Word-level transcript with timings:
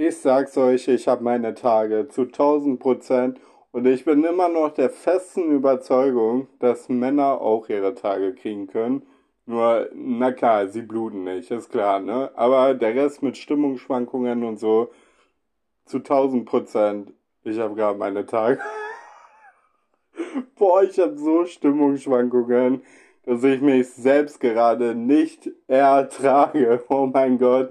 Ich 0.00 0.18
sag's 0.18 0.56
euch, 0.56 0.86
ich 0.86 1.08
habe 1.08 1.24
meine 1.24 1.56
Tage 1.56 2.06
zu 2.06 2.22
1000 2.22 2.78
Prozent 2.78 3.40
und 3.72 3.84
ich 3.84 4.04
bin 4.04 4.22
immer 4.22 4.48
noch 4.48 4.70
der 4.70 4.90
festen 4.90 5.50
Überzeugung, 5.50 6.46
dass 6.60 6.88
Männer 6.88 7.40
auch 7.40 7.68
ihre 7.68 7.96
Tage 7.96 8.32
kriegen 8.32 8.68
können. 8.68 9.02
Nur, 9.44 9.90
na 9.92 10.30
klar, 10.30 10.68
sie 10.68 10.82
bluten 10.82 11.24
nicht, 11.24 11.50
ist 11.50 11.72
klar, 11.72 11.98
ne? 11.98 12.30
Aber 12.36 12.74
der 12.74 12.94
Rest 12.94 13.24
mit 13.24 13.36
Stimmungsschwankungen 13.36 14.44
und 14.44 14.60
so, 14.60 14.92
zu 15.84 15.96
1000 15.96 16.46
Prozent, 16.46 17.12
ich 17.42 17.58
habe 17.58 17.74
gerade 17.74 17.98
meine 17.98 18.24
Tage. 18.24 18.60
Boah, 20.54 20.84
ich 20.84 20.96
habe 21.00 21.18
so 21.18 21.44
Stimmungsschwankungen, 21.44 22.82
dass 23.24 23.42
ich 23.42 23.60
mich 23.60 23.88
selbst 23.88 24.38
gerade 24.38 24.94
nicht 24.94 25.50
ertrage. 25.66 26.84
Oh 26.88 27.06
mein 27.12 27.36
Gott. 27.36 27.70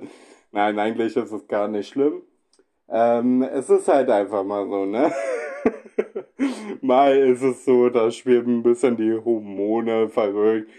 Nein, 0.52 0.80
eigentlich 0.80 1.16
ist 1.16 1.32
es 1.32 1.48
gar 1.48 1.68
nicht 1.68 1.90
schlimm. 1.90 2.24
Ähm, 2.90 3.44
es 3.44 3.70
ist 3.70 3.88
halt 3.88 4.10
einfach 4.10 4.44
mal 4.44 4.68
so, 4.68 4.86
ne? 4.86 5.12
mal 6.82 7.16
ist 7.18 7.42
es 7.42 7.66
so, 7.66 7.90
da 7.90 8.10
schweben 8.12 8.60
ein 8.60 8.64
bisschen 8.64 8.98
die 8.98 9.14
Hormone 9.14 10.10
verrückt. 10.10 10.70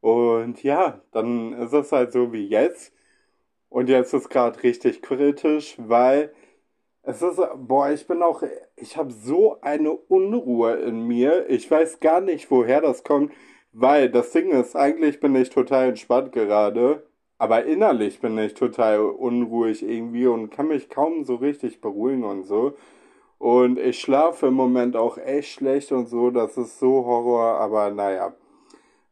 Und 0.00 0.62
ja, 0.62 1.02
dann 1.12 1.52
ist 1.54 1.72
es 1.72 1.92
halt 1.92 2.12
so 2.12 2.32
wie 2.32 2.46
jetzt. 2.46 2.92
Und 3.68 3.88
jetzt 3.88 4.14
ist 4.14 4.30
gerade 4.30 4.62
richtig 4.62 5.02
kritisch, 5.02 5.76
weil 5.78 6.32
es 7.02 7.22
ist, 7.22 7.40
boah, 7.56 7.90
ich 7.90 8.06
bin 8.06 8.22
auch, 8.22 8.42
ich 8.76 8.96
habe 8.96 9.12
so 9.12 9.60
eine 9.62 9.92
Unruhe 9.92 10.74
in 10.76 11.06
mir. 11.06 11.48
Ich 11.48 11.70
weiß 11.70 12.00
gar 12.00 12.20
nicht, 12.20 12.50
woher 12.50 12.80
das 12.80 13.04
kommt, 13.04 13.32
weil 13.72 14.10
das 14.10 14.32
Ding 14.32 14.50
ist, 14.50 14.76
eigentlich 14.76 15.20
bin 15.20 15.34
ich 15.36 15.50
total 15.50 15.90
entspannt 15.90 16.32
gerade. 16.32 17.07
Aber 17.38 17.64
innerlich 17.64 18.20
bin 18.20 18.36
ich 18.36 18.54
total 18.54 18.98
unruhig 19.00 19.88
irgendwie 19.88 20.26
und 20.26 20.50
kann 20.50 20.68
mich 20.68 20.90
kaum 20.90 21.24
so 21.24 21.36
richtig 21.36 21.80
beruhigen 21.80 22.24
und 22.24 22.44
so. 22.44 22.74
Und 23.38 23.78
ich 23.78 24.00
schlafe 24.00 24.48
im 24.48 24.54
Moment 24.54 24.96
auch 24.96 25.18
echt 25.18 25.52
schlecht 25.52 25.92
und 25.92 26.08
so. 26.08 26.30
Das 26.30 26.56
ist 26.56 26.80
so 26.80 27.04
Horror, 27.06 27.60
aber 27.60 27.90
naja. 27.90 28.32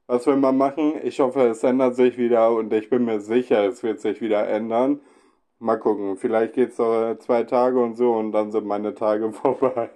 Was 0.08 0.26
will 0.26 0.36
man 0.36 0.56
machen? 0.56 0.94
Ich 1.04 1.20
hoffe, 1.20 1.42
es 1.48 1.62
ändert 1.62 1.94
sich 1.96 2.18
wieder 2.18 2.50
und 2.50 2.72
ich 2.72 2.90
bin 2.90 3.04
mir 3.04 3.20
sicher, 3.20 3.64
es 3.64 3.82
wird 3.84 4.00
sich 4.00 4.20
wieder 4.20 4.48
ändern. 4.48 5.00
Mal 5.60 5.76
gucken, 5.76 6.16
vielleicht 6.16 6.54
geht's 6.54 6.78
noch 6.78 7.16
zwei 7.18 7.44
Tage 7.44 7.80
und 7.80 7.96
so 7.96 8.12
und 8.12 8.32
dann 8.32 8.50
sind 8.50 8.66
meine 8.66 8.94
Tage 8.94 9.32
vorbei. 9.32 9.90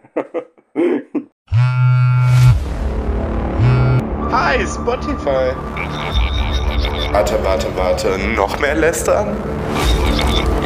Hi, 4.30 4.66
Spotify. 4.66 5.99
Warte, 7.12 7.38
warte, 7.42 7.66
warte. 7.76 8.18
Noch 8.18 8.58
mehr 8.58 8.74
lästern? 8.74 9.36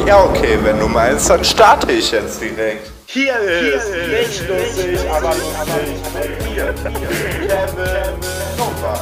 Ja, 0.05 0.23
okay, 0.23 0.57
wenn 0.63 0.79
du 0.79 0.87
meinst, 0.87 1.29
dann 1.29 1.43
starte 1.43 1.91
ich 1.91 2.11
jetzt 2.11 2.41
direkt. 2.41 2.91
Hier 3.07 3.37
ist, 3.39 3.59
Hier 3.59 3.75
ist 3.75 3.91
nicht 4.39 4.49
lustig, 4.49 4.99
aber 5.09 5.29
lustig 5.29 6.01
mit 6.13 6.51
mir, 6.51 6.73
Kevin 7.47 8.19
Nova. 8.57 8.93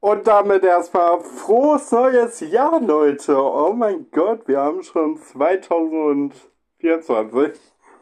Und 0.00 0.26
damit 0.26 0.64
erstmal 0.64 1.20
frohes 1.20 1.90
neues 1.90 2.40
Jahr, 2.40 2.80
Leute. 2.80 3.36
Oh 3.36 3.72
mein 3.72 4.06
Gott, 4.12 4.46
wir 4.46 4.60
haben 4.60 4.82
schon 4.82 5.16
2024. 5.16 7.58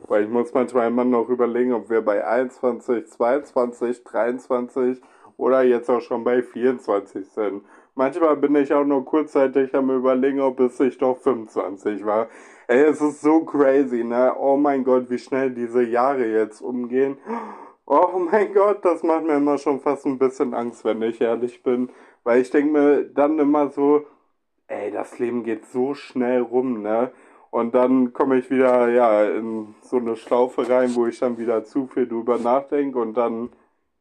Weil 0.08 0.24
ich 0.24 0.30
muss 0.30 0.52
manchmal 0.52 0.88
immer 0.88 1.04
noch 1.04 1.28
überlegen, 1.28 1.72
ob 1.72 1.88
wir 1.90 2.02
bei 2.02 2.26
21, 2.26 3.06
22, 3.06 4.04
23 4.04 5.00
oder 5.36 5.62
jetzt 5.62 5.90
auch 5.90 6.00
schon 6.00 6.24
bei 6.24 6.42
24 6.42 7.28
sind. 7.28 7.64
Manchmal 7.94 8.36
bin 8.36 8.54
ich 8.56 8.72
auch 8.72 8.84
nur 8.84 9.04
kurzzeitig 9.04 9.74
am 9.74 9.90
überlegen, 9.90 10.40
ob 10.40 10.60
es 10.60 10.78
sich 10.78 10.96
doch 10.96 11.18
25 11.18 12.06
war. 12.06 12.28
Ey, 12.66 12.84
es 12.84 13.00
ist 13.02 13.20
so 13.20 13.44
crazy, 13.44 14.02
ne? 14.02 14.34
Oh 14.38 14.56
mein 14.56 14.82
Gott, 14.82 15.10
wie 15.10 15.18
schnell 15.18 15.50
diese 15.50 15.82
Jahre 15.82 16.26
jetzt 16.26 16.62
umgehen. 16.62 17.18
Oh 17.84 18.18
mein 18.30 18.54
Gott, 18.54 18.84
das 18.84 19.02
macht 19.02 19.24
mir 19.24 19.36
immer 19.36 19.58
schon 19.58 19.80
fast 19.80 20.06
ein 20.06 20.18
bisschen 20.18 20.54
Angst, 20.54 20.84
wenn 20.84 21.02
ich 21.02 21.20
ehrlich 21.20 21.62
bin. 21.62 21.90
Weil 22.24 22.40
ich 22.40 22.50
denke 22.50 22.72
mir 22.72 23.04
dann 23.04 23.38
immer 23.38 23.68
so, 23.68 24.06
ey, 24.68 24.90
das 24.90 25.18
Leben 25.18 25.42
geht 25.42 25.66
so 25.66 25.94
schnell 25.94 26.40
rum, 26.40 26.80
ne? 26.80 27.12
Und 27.52 27.74
dann 27.74 28.14
komme 28.14 28.38
ich 28.38 28.50
wieder, 28.50 28.88
ja, 28.88 29.24
in 29.24 29.74
so 29.82 29.98
eine 29.98 30.16
Schlaufe 30.16 30.66
rein, 30.70 30.94
wo 30.94 31.06
ich 31.06 31.18
dann 31.18 31.36
wieder 31.36 31.64
zu 31.64 31.86
viel 31.86 32.08
drüber 32.08 32.38
nachdenke 32.38 32.98
und 32.98 33.12
dann 33.12 33.50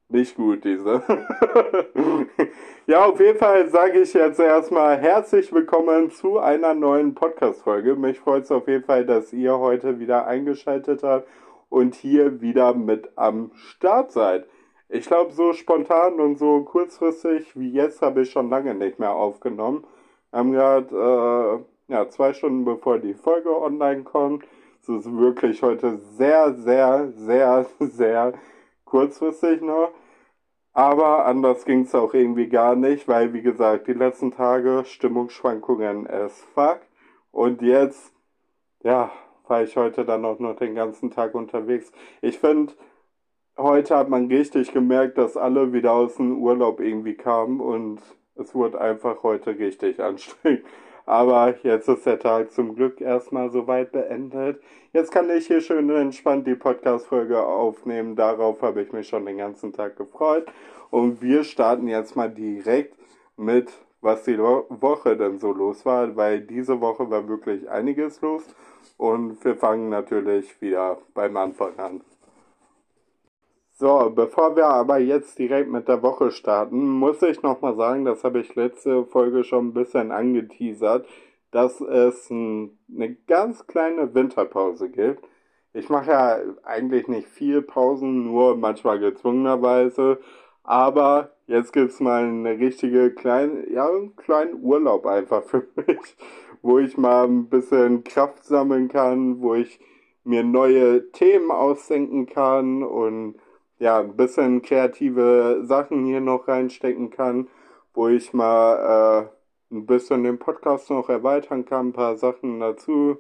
nicht 0.07 0.37
gut, 0.37 0.63
diese. 0.63 1.03
ja, 2.87 3.03
auf 3.03 3.19
jeden 3.19 3.37
Fall 3.37 3.67
sage 3.67 3.99
ich 3.99 4.13
jetzt 4.13 4.39
erstmal 4.39 4.97
herzlich 4.97 5.51
willkommen 5.51 6.11
zu 6.11 6.39
einer 6.39 6.73
neuen 6.73 7.13
Podcast-Folge. 7.13 7.97
Mich 7.97 8.21
freut 8.21 8.45
es 8.45 8.51
auf 8.53 8.69
jeden 8.69 8.85
Fall, 8.85 9.05
dass 9.05 9.33
ihr 9.33 9.59
heute 9.59 9.99
wieder 9.99 10.27
eingeschaltet 10.27 11.03
habt 11.03 11.27
und 11.67 11.95
hier 11.95 12.39
wieder 12.39 12.73
mit 12.73 13.09
am 13.17 13.51
Start 13.55 14.13
seid. 14.13 14.47
Ich 14.87 15.07
glaube, 15.07 15.33
so 15.33 15.51
spontan 15.51 16.21
und 16.21 16.37
so 16.37 16.61
kurzfristig 16.63 17.59
wie 17.59 17.73
jetzt 17.73 18.01
habe 18.01 18.21
ich 18.21 18.31
schon 18.31 18.49
lange 18.49 18.75
nicht 18.75 18.97
mehr 18.97 19.13
aufgenommen. 19.13 19.83
Wir 20.31 20.39
haben 20.39 20.51
gerade, 20.53 20.95
äh, 20.95 21.70
ja, 21.91 22.07
zwei 22.07 22.33
Stunden 22.33 22.63
bevor 22.63 22.99
die 22.99 23.13
Folge 23.13 23.49
online 23.61 24.03
kommt. 24.03 24.45
Es 24.81 24.87
ist 24.87 25.11
wirklich 25.17 25.61
heute 25.61 25.97
sehr, 25.97 26.53
sehr, 26.53 27.11
sehr, 27.11 27.65
sehr 27.79 28.33
kurzfristig 28.85 29.61
noch. 29.61 29.91
Aber 30.73 31.25
anders 31.25 31.65
ging 31.65 31.81
es 31.81 31.93
auch 31.93 32.13
irgendwie 32.13 32.47
gar 32.47 32.77
nicht, 32.77 33.09
weil, 33.09 33.33
wie 33.33 33.41
gesagt, 33.41 33.87
die 33.87 33.93
letzten 33.93 34.31
Tage 34.31 34.83
Stimmungsschwankungen 34.85 36.07
as 36.07 36.41
fuck. 36.55 36.79
Und 37.31 37.61
jetzt, 37.61 38.13
ja, 38.83 39.11
war 39.47 39.63
ich 39.63 39.75
heute 39.75 40.05
dann 40.05 40.23
auch 40.23 40.39
noch 40.39 40.55
den 40.55 40.75
ganzen 40.75 41.11
Tag 41.11 41.35
unterwegs. 41.35 41.91
Ich 42.21 42.39
finde, 42.39 42.71
heute 43.57 43.97
hat 43.97 44.07
man 44.07 44.27
richtig 44.27 44.71
gemerkt, 44.71 45.17
dass 45.17 45.35
alle 45.35 45.73
wieder 45.73 45.91
aus 45.91 46.15
dem 46.15 46.41
Urlaub 46.41 46.79
irgendwie 46.79 47.15
kamen 47.15 47.59
und 47.59 47.99
es 48.35 48.55
wurde 48.55 48.79
einfach 48.79 49.23
heute 49.23 49.59
richtig 49.59 49.99
anstrengend. 50.01 50.63
Aber 51.05 51.55
jetzt 51.63 51.87
ist 51.87 52.05
der 52.05 52.19
Tag 52.19 52.51
zum 52.51 52.75
Glück 52.75 53.01
erstmal 53.01 53.49
soweit 53.49 53.91
beendet. 53.91 54.61
Jetzt 54.93 55.11
kann 55.11 55.29
ich 55.29 55.47
hier 55.47 55.61
schön 55.61 55.89
entspannt 55.89 56.47
die 56.47 56.55
Podcast-Folge 56.55 57.41
aufnehmen. 57.43 58.15
Darauf 58.15 58.61
habe 58.61 58.81
ich 58.81 58.91
mich 58.91 59.07
schon 59.07 59.25
den 59.25 59.37
ganzen 59.37 59.73
Tag 59.73 59.95
gefreut. 59.97 60.51
Und 60.89 61.21
wir 61.21 61.43
starten 61.43 61.87
jetzt 61.87 62.15
mal 62.15 62.29
direkt 62.29 62.95
mit, 63.37 63.71
was 64.01 64.23
die 64.23 64.37
Woche 64.37 65.15
denn 65.15 65.39
so 65.39 65.51
los 65.51 65.85
war, 65.85 66.15
weil 66.15 66.41
diese 66.41 66.81
Woche 66.81 67.09
war 67.09 67.27
wirklich 67.27 67.69
einiges 67.69 68.21
los. 68.21 68.43
Und 68.97 69.43
wir 69.43 69.55
fangen 69.55 69.89
natürlich 69.89 70.61
wieder 70.61 70.97
beim 71.13 71.37
Anfang 71.37 71.77
an. 71.77 72.01
So, 73.81 74.11
bevor 74.13 74.55
wir 74.55 74.67
aber 74.67 74.99
jetzt 74.99 75.39
direkt 75.39 75.71
mit 75.71 75.87
der 75.87 76.03
Woche 76.03 76.29
starten, 76.29 76.87
muss 76.87 77.19
ich 77.23 77.41
nochmal 77.41 77.75
sagen, 77.75 78.05
das 78.05 78.23
habe 78.23 78.39
ich 78.39 78.53
letzte 78.53 79.05
Folge 79.07 79.43
schon 79.43 79.69
ein 79.69 79.73
bisschen 79.73 80.11
angeteasert, 80.11 81.07
dass 81.49 81.81
es 81.81 82.29
ein, 82.29 82.77
eine 82.95 83.15
ganz 83.25 83.65
kleine 83.65 84.13
Winterpause 84.13 84.87
gibt. 84.91 85.27
Ich 85.73 85.89
mache 85.89 86.11
ja 86.11 86.39
eigentlich 86.61 87.07
nicht 87.07 87.27
viel 87.27 87.63
Pausen, 87.63 88.25
nur 88.25 88.55
manchmal 88.55 88.99
gezwungenerweise. 88.99 90.19
Aber 90.61 91.31
jetzt 91.47 91.73
gibt 91.73 91.89
es 91.89 91.99
mal 91.99 92.25
eine 92.25 92.59
richtige 92.59 93.09
kleine, 93.09 93.67
ja, 93.67 93.89
einen 93.89 94.15
kleinen 94.15 94.61
Urlaub 94.61 95.07
einfach 95.07 95.41
für 95.45 95.65
mich, 95.87 96.17
wo 96.61 96.77
ich 96.77 96.99
mal 96.99 97.23
ein 97.27 97.49
bisschen 97.49 98.03
Kraft 98.03 98.45
sammeln 98.45 98.89
kann, 98.89 99.41
wo 99.41 99.55
ich 99.55 99.79
mir 100.23 100.43
neue 100.43 101.11
Themen 101.13 101.49
ausdenken 101.49 102.27
kann 102.27 102.83
und 102.83 103.37
ja, 103.81 103.99
ein 103.99 104.15
bisschen 104.15 104.61
kreative 104.61 105.61
Sachen 105.63 106.05
hier 106.05 106.21
noch 106.21 106.47
reinstecken 106.47 107.09
kann, 107.09 107.47
wo 107.95 108.07
ich 108.09 108.31
mal 108.31 109.29
äh, 109.71 109.75
ein 109.75 109.87
bisschen 109.87 110.23
den 110.23 110.37
Podcast 110.37 110.91
noch 110.91 111.09
erweitern 111.09 111.65
kann, 111.65 111.87
ein 111.87 111.93
paar 111.93 112.15
Sachen 112.15 112.59
dazu 112.59 113.17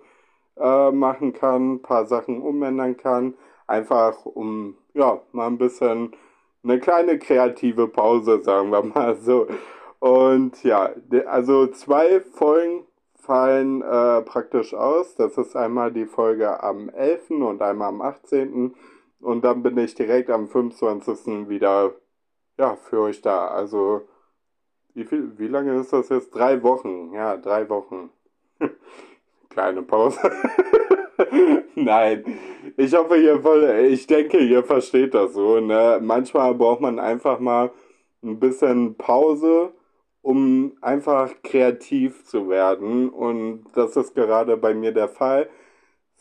äh, 0.57 0.91
machen 0.91 1.33
kann, 1.33 1.73
ein 1.73 1.81
paar 1.81 2.05
Sachen 2.05 2.43
umändern 2.43 2.95
kann, 2.95 3.33
einfach 3.65 4.23
um 4.25 4.77
ja 4.93 5.19
mal 5.31 5.47
ein 5.47 5.57
bisschen 5.57 6.11
eine 6.63 6.79
kleine 6.79 7.17
kreative 7.17 7.87
Pause, 7.87 8.43
sagen 8.43 8.69
wir 8.71 8.83
mal 8.83 9.15
so. 9.15 9.47
Und 9.99 10.63
ja, 10.63 10.91
also 11.25 11.67
zwei 11.67 12.21
Folgen 12.21 12.85
fallen 13.15 13.81
äh, 13.81 14.21
praktisch 14.21 14.75
aus. 14.75 15.15
Das 15.15 15.39
ist 15.39 15.55
einmal 15.55 15.91
die 15.91 16.05
Folge 16.05 16.61
am 16.61 16.89
11. 16.89 17.31
und 17.31 17.63
einmal 17.63 17.89
am 17.89 18.01
18. 18.01 18.75
Und 19.21 19.43
dann 19.43 19.63
bin 19.63 19.77
ich 19.77 19.95
direkt 19.95 20.29
am 20.29 20.47
25. 20.47 21.49
wieder 21.49 21.93
ja, 22.57 22.75
für 22.75 23.01
euch 23.01 23.21
da. 23.21 23.47
Also, 23.47 24.01
wie, 24.93 25.05
viel, 25.05 25.37
wie 25.37 25.47
lange 25.47 25.79
ist 25.79 25.93
das 25.93 26.09
jetzt? 26.09 26.33
Drei 26.35 26.61
Wochen. 26.63 27.13
Ja, 27.13 27.37
drei 27.37 27.69
Wochen. 27.69 28.09
Kleine 29.49 29.83
Pause. 29.83 30.19
Nein, 31.75 32.23
ich 32.77 32.93
hoffe, 32.95 33.17
ihr, 33.17 33.89
ich 33.89 34.07
denke, 34.07 34.39
ihr 34.39 34.63
versteht 34.63 35.13
das 35.13 35.33
so. 35.33 35.59
Ne? 35.59 35.99
Manchmal 36.01 36.55
braucht 36.55 36.81
man 36.81 36.99
einfach 36.99 37.39
mal 37.39 37.71
ein 38.23 38.39
bisschen 38.39 38.95
Pause 38.95 39.73
um 40.21 40.73
einfach 40.81 41.31
kreativ 41.43 42.25
zu 42.25 42.49
werden. 42.49 43.09
Und 43.09 43.65
das 43.75 43.95
ist 43.95 44.15
gerade 44.15 44.57
bei 44.57 44.73
mir 44.73 44.91
der 44.91 45.09
Fall. 45.09 45.49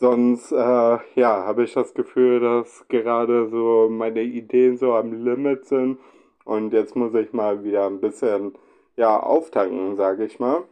Sonst, 0.01 0.51
äh, 0.51 0.97
ja, 1.13 1.45
habe 1.45 1.63
ich 1.63 1.73
das 1.73 1.93
Gefühl, 1.93 2.39
dass 2.39 2.87
gerade 2.87 3.49
so 3.49 3.87
meine 3.87 4.23
Ideen 4.23 4.75
so 4.75 4.95
am 4.95 5.13
Limit 5.23 5.65
sind. 5.65 5.99
Und 6.43 6.73
jetzt 6.73 6.95
muss 6.95 7.13
ich 7.13 7.33
mal 7.33 7.63
wieder 7.63 7.85
ein 7.85 8.01
bisschen, 8.01 8.57
ja, 8.95 9.19
auftanken, 9.19 9.97
sage 9.97 10.25
ich 10.25 10.39
mal. 10.39 10.63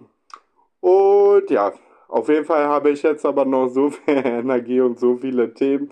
Und 0.82 1.48
ja, 1.52 1.74
auf 2.08 2.28
jeden 2.28 2.46
Fall 2.46 2.66
habe 2.66 2.90
ich 2.90 3.04
jetzt 3.04 3.24
aber 3.24 3.46
noch 3.46 3.68
so 3.68 3.90
viel 3.92 4.18
Energie 4.26 4.82
und 4.82 5.00
so 5.00 5.18
viele 5.18 5.54
Themen, 5.54 5.92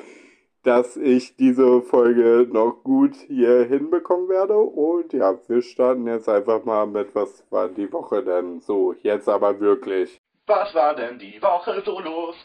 dass 0.63 0.97
ich 0.97 1.35
diese 1.35 1.83
Folge 1.83 2.47
noch 2.51 2.83
gut 2.83 3.13
hier 3.27 3.65
hinbekommen 3.65 4.29
werde. 4.29 4.57
Und 4.57 5.13
ja, 5.13 5.37
wir 5.47 5.61
starten 5.61 6.07
jetzt 6.07 6.27
einfach 6.27 6.65
mal 6.65 6.87
mit, 6.87 7.13
was 7.13 7.45
war 7.51 7.69
die 7.69 7.93
Woche 7.93 8.23
denn 8.23 8.61
so? 8.61 8.95
Jetzt 9.03 9.29
aber 9.29 9.59
wirklich. 9.59 10.17
Was 10.47 10.73
war 10.73 10.95
denn 10.95 11.19
die 11.19 11.39
Woche 11.39 11.83
so 11.85 11.99
los? 11.99 12.35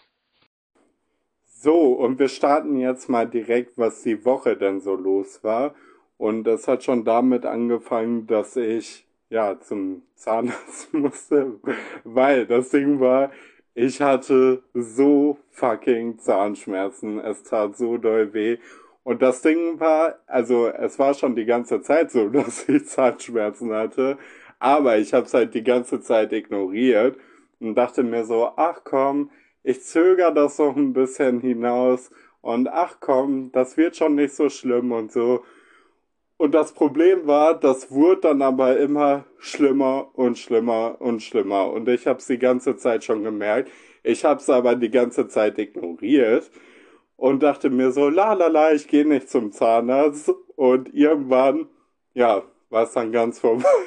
So, 1.63 1.93
und 1.93 2.19
wir 2.19 2.27
starten 2.27 2.77
jetzt 2.77 3.09
mal 3.09 3.25
direkt, 3.25 3.79
was 3.79 4.03
die 4.03 4.25
Woche 4.25 4.57
denn 4.57 4.81
so 4.81 4.97
los 4.97 5.45
war. 5.45 5.77
Und 6.17 6.43
das 6.43 6.67
hat 6.67 6.83
schon 6.83 7.05
damit 7.05 7.47
angefangen, 7.47 8.27
dass 8.27 8.57
ich 8.57 9.07
ja 9.31 9.61
zum 9.61 10.03
Zahnarzt 10.17 10.93
musste, 10.93 11.61
weil 12.03 12.47
das 12.47 12.71
Ding 12.71 12.99
war, 12.99 13.31
ich 13.75 14.01
hatte 14.03 14.65
so 14.75 15.39
fucking 15.51 16.19
Zahnschmerzen. 16.19 17.21
Es 17.21 17.45
tat 17.45 17.77
so 17.77 17.97
doll 17.97 18.35
weh. 18.35 18.59
Und 19.05 19.23
das 19.23 19.41
Ding 19.43 19.79
war, 19.79 20.19
also 20.27 20.67
es 20.67 20.99
war 20.99 21.15
schon 21.15 21.37
die 21.37 21.45
ganze 21.45 21.81
Zeit 21.81 22.11
so, 22.11 22.29
dass 22.29 22.69
ich 22.69 22.89
Zahnschmerzen 22.89 23.73
hatte, 23.73 24.19
aber 24.59 24.99
ich 24.99 25.15
habe 25.15 25.27
es 25.27 25.35
halt 25.35 25.55
die 25.55 25.63
ganze 25.63 26.01
Zeit 26.01 26.33
ignoriert 26.33 27.17
und 27.61 27.77
dachte 27.77 28.03
mir 28.03 28.25
so, 28.25 28.51
ach 28.57 28.81
komm, 28.83 29.31
ich 29.63 29.83
zögere 29.83 30.33
das 30.33 30.59
noch 30.59 30.77
ein 30.77 30.93
bisschen 30.93 31.41
hinaus 31.41 32.11
und 32.41 32.69
ach 32.69 32.97
komm, 33.01 33.53
das 33.53 33.77
wird 33.77 33.97
schon 33.97 34.17
nicht 34.17 34.35
so 34.35 34.49
schlimm 34.49 34.93
und 34.93 35.13
so. 35.13 35.45
Und 36.37 36.55
das 36.55 36.73
Problem 36.73 37.27
war, 37.29 37.55
das 37.55 37.93
wurde 37.93 38.23
dann 38.23 38.43
aber 38.43 38.77
immer 38.77 39.27
schlimmer 39.39 40.11
und 40.15 40.39
schlimmer 40.39 40.97
und 41.01 41.23
schlimmer. 41.23 41.71
Und 41.71 41.89
ich 41.89 42.09
habe 42.09 42.19
es 42.19 42.27
die 42.27 42.39
ganze 42.39 42.77
Zeit 42.77 43.05
schon 43.05 43.23
gemerkt. 43.23 43.71
Ich 44.03 44.25
habe 44.25 44.41
es 44.41 44.51
aber 44.51 44.75
die 44.75 44.91
ganze 44.91 45.29
Zeit 45.29 45.57
ignoriert 45.59 46.51
und 47.17 47.45
dachte 47.45 47.71
mir 47.71 47.93
so, 47.93 48.09
la 48.09 48.33
la 48.33 48.49
la, 48.49 48.73
ich 48.73 48.89
gehe 48.89 49.07
nicht 49.07 49.31
zum 49.31 49.53
Zahnarzt. 49.53 50.33
Und 50.57 50.93
irgendwann, 50.93 51.69
ja, 52.15 52.43
war 52.71 52.83
es 52.85 52.93
dann 52.93 53.13
ganz 53.13 53.39
vorbei. 53.39 53.69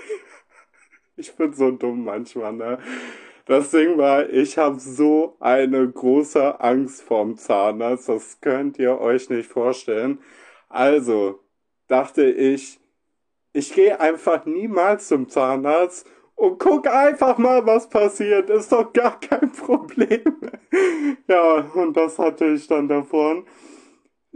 Ich 1.17 1.33
bin 1.33 1.53
so 1.53 1.71
dumm 1.71 2.03
manchmal, 2.03 2.51
ne? 2.51 2.77
Das 3.45 3.69
Ding 3.69 3.97
war, 3.97 4.27
ich 4.29 4.57
habe 4.57 4.79
so 4.79 5.37
eine 5.39 5.87
große 5.87 6.59
Angst 6.59 7.03
vorm 7.03 7.37
Zahnarzt, 7.37 8.09
das 8.09 8.41
könnt 8.41 8.79
ihr 8.79 8.99
euch 8.99 9.29
nicht 9.29 9.47
vorstellen. 9.49 10.19
Also 10.67 11.39
dachte 11.87 12.25
ich, 12.25 12.79
ich 13.53 13.73
gehe 13.73 13.99
einfach 13.99 14.45
niemals 14.45 15.07
zum 15.07 15.29
Zahnarzt 15.29 16.07
und 16.35 16.59
guck 16.59 16.87
einfach 16.87 17.37
mal, 17.37 17.65
was 17.65 17.87
passiert. 17.87 18.49
Ist 18.49 18.71
doch 18.71 18.91
gar 18.93 19.19
kein 19.21 19.51
Problem. 19.51 20.41
ja, 21.27 21.59
und 21.75 21.95
das 21.95 22.19
hatte 22.19 22.45
ich 22.47 22.67
dann 22.67 22.87
davon. 22.87 23.45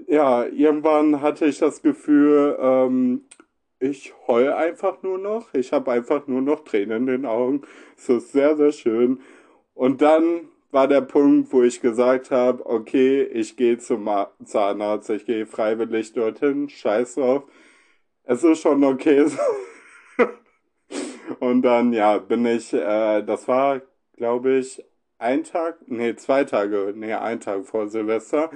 Ja, 0.07 0.45
irgendwann 0.45 1.21
hatte 1.21 1.45
ich 1.45 1.59
das 1.59 1.81
Gefühl, 1.81 2.57
ähm, 2.61 3.25
ich 3.79 4.13
heul 4.27 4.51
einfach 4.51 5.01
nur 5.03 5.17
noch. 5.17 5.53
Ich 5.53 5.71
habe 5.73 5.91
einfach 5.91 6.27
nur 6.27 6.41
noch 6.41 6.63
Tränen 6.63 7.07
in 7.07 7.07
den 7.07 7.25
Augen. 7.25 7.61
Es 7.97 8.09
ist 8.09 8.31
sehr, 8.31 8.55
sehr 8.57 8.71
schön. 8.71 9.21
Und 9.73 10.01
dann 10.01 10.49
war 10.71 10.87
der 10.87 11.01
Punkt, 11.01 11.51
wo 11.53 11.63
ich 11.63 11.81
gesagt 11.81 12.31
habe, 12.31 12.65
okay, 12.65 13.23
ich 13.23 13.57
gehe 13.57 13.77
zum 13.79 14.09
Zahnarzt, 14.43 15.09
ich 15.09 15.25
gehe 15.25 15.45
freiwillig 15.45 16.13
dorthin, 16.13 16.69
scheiß 16.69 17.15
drauf. 17.15 17.43
Es 18.23 18.43
ist 18.43 18.61
schon 18.61 18.83
okay. 18.83 19.25
Und 21.39 21.61
dann, 21.63 21.93
ja, 21.93 22.17
bin 22.17 22.45
ich, 22.45 22.73
äh, 22.73 23.23
das 23.23 23.47
war, 23.47 23.81
glaube 24.17 24.57
ich, 24.57 24.83
ein 25.17 25.43
Tag, 25.43 25.77
nee, 25.87 26.15
zwei 26.15 26.43
Tage, 26.43 26.93
nee, 26.95 27.13
ein 27.13 27.39
Tag 27.39 27.65
vor 27.65 27.87
Silvester. 27.87 28.51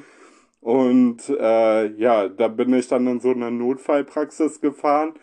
Und 0.64 1.28
äh, 1.28 1.88
ja, 1.98 2.30
da 2.30 2.48
bin 2.48 2.74
ich 2.74 2.88
dann 2.88 3.06
in 3.08 3.20
so 3.20 3.32
eine 3.32 3.52
Notfallpraxis 3.52 4.62
gefahren. 4.62 5.14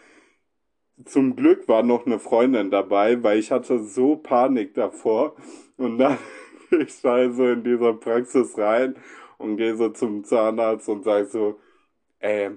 Zum 1.07 1.35
Glück 1.35 1.67
war 1.67 1.83
noch 1.83 2.05
eine 2.05 2.19
Freundin 2.19 2.71
dabei, 2.71 3.23
weil 3.23 3.39
ich 3.39 3.51
hatte 3.51 3.83
so 3.83 4.17
Panik 4.17 4.75
davor. 4.75 5.37
Und 5.79 5.97
dann 5.97 6.19
ich 6.79 7.01
da 7.01 7.31
so 7.33 7.47
in 7.49 7.65
dieser 7.65 7.95
Praxis 7.95 8.59
rein 8.59 8.97
und 9.39 9.57
gehe 9.57 9.77
so 9.77 9.89
zum 9.89 10.25
Zahnarzt 10.25 10.91
und 10.91 11.05
sage 11.05 11.27
so, 11.27 11.59
ey, 12.19 12.51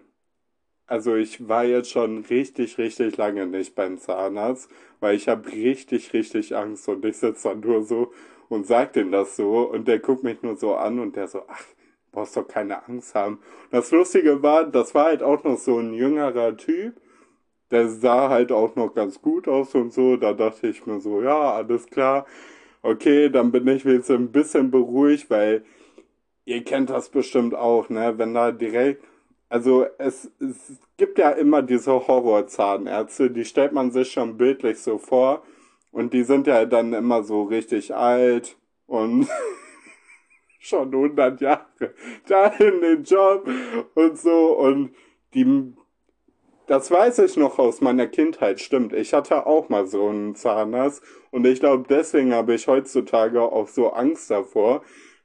also 0.85 1.15
ich 1.15 1.47
war 1.47 1.63
jetzt 1.63 1.91
schon 1.91 2.25
richtig, 2.25 2.77
richtig 2.77 3.15
lange 3.15 3.47
nicht 3.47 3.75
beim 3.75 3.97
Zahnarzt, 3.97 4.69
weil 5.00 5.15
ich 5.15 5.30
habe 5.30 5.50
richtig, 5.50 6.13
richtig 6.13 6.56
Angst 6.56 6.89
und 6.89 7.06
ich 7.06 7.18
sitze 7.18 7.50
dann 7.50 7.62
nur 7.62 7.83
so 7.83 8.12
und 8.50 8.68
sag 8.68 8.94
dem 8.94 9.12
das 9.12 9.38
so 9.38 9.62
und 9.71 9.88
der 9.88 10.00
guckt 10.00 10.24
mich 10.24 10.41
nur 10.44 10.57
so 10.57 10.75
an 10.75 11.00
und 11.00 11.15
der 11.15 11.30
so, 11.30 11.44
ach, 11.47 11.65
brauchst 12.13 12.38
doch 12.38 12.48
keine 12.48 12.88
Angst 12.88 13.13
haben. 13.15 13.39
Das 13.71 13.92
Lustige 13.92 14.42
war, 14.42 14.65
das 14.65 14.95
war 14.95 15.06
halt 15.06 15.24
auch 15.24 15.44
noch 15.44 15.57
so 15.57 15.77
ein 15.80 15.94
jüngerer 15.94 16.56
Typ. 16.56 16.95
Der 17.71 17.89
sah 17.89 18.30
halt 18.30 18.51
auch 18.51 18.75
noch 18.75 18.94
ganz 18.94 19.21
gut 19.21 19.48
aus 19.48 19.75
und 19.75 19.92
so. 19.92 20.15
Da 20.15 20.33
dachte 20.33 20.68
ich 20.68 20.86
mir 20.86 21.01
so, 21.01 21.21
ja, 21.21 21.54
alles 21.54 21.88
klar. 21.88 22.25
Okay, 22.81 23.30
dann 23.30 23.51
bin 23.51 23.68
ich 23.68 23.83
jetzt 23.83 24.12
ein 24.12 24.31
bisschen 24.31 24.71
beruhigt, 24.71 25.30
weil 25.30 25.65
ihr 26.45 26.63
kennt 26.63 26.89
das 26.89 27.10
bestimmt 27.10 27.56
auch, 27.56 27.89
ne? 27.89 28.18
Wenn 28.18 28.33
da 28.33 28.51
direkt, 28.51 29.04
also 29.50 29.86
es, 29.98 30.31
es 30.39 30.80
gibt 30.98 31.18
ja 31.18 31.31
immer 31.31 31.62
diese 31.62 32.07
Horrorzahnärzte, 32.07 33.31
die 33.31 33.45
stellt 33.45 33.74
man 33.74 33.92
sich 33.92 34.12
schon 34.12 34.38
bildlich 34.38 34.80
so 34.80 34.98
vor. 34.98 35.44
Und 35.92 36.13
die 36.13 36.24
sind 36.24 36.48
ja 36.48 36.66
dann 36.66 36.94
immer 36.94 37.24
so 37.24 37.44
richtig 37.44 37.95
alt 37.95 38.57
und 38.88 39.27
schon 40.63 40.94
100 40.94 41.42
Jahre 41.42 41.94
da 42.27 42.48
in 42.48 42.81
den 42.81 43.04
Job 43.04 43.48
und 43.95 44.18
so 44.18 44.57
und 44.57 44.95
die 45.33 45.74
das 46.65 46.89
weiß 46.89 47.19
ich 47.19 47.36
noch 47.36 47.60
aus 47.60 47.81
meiner 47.81 48.07
Kindheit, 48.07 48.62
stimmt. 48.62 48.94
Ich 48.94 49.13
hatte 49.13 49.45
auch 49.45 49.68
mal 49.68 49.86
so 49.86 50.07
einen 50.07 50.33
Zahnarzt 50.36 51.04
und 51.30 51.45
ich 51.45 51.60
glaube, 51.60 51.86
deswegen 51.89 52.33
habe 52.33 52.54
ich 52.54 52.68
heutzutage 52.68 53.42
auch 53.42 53.68
so 53.68 53.90
Angst 53.92 54.31
davor, 54.31 54.81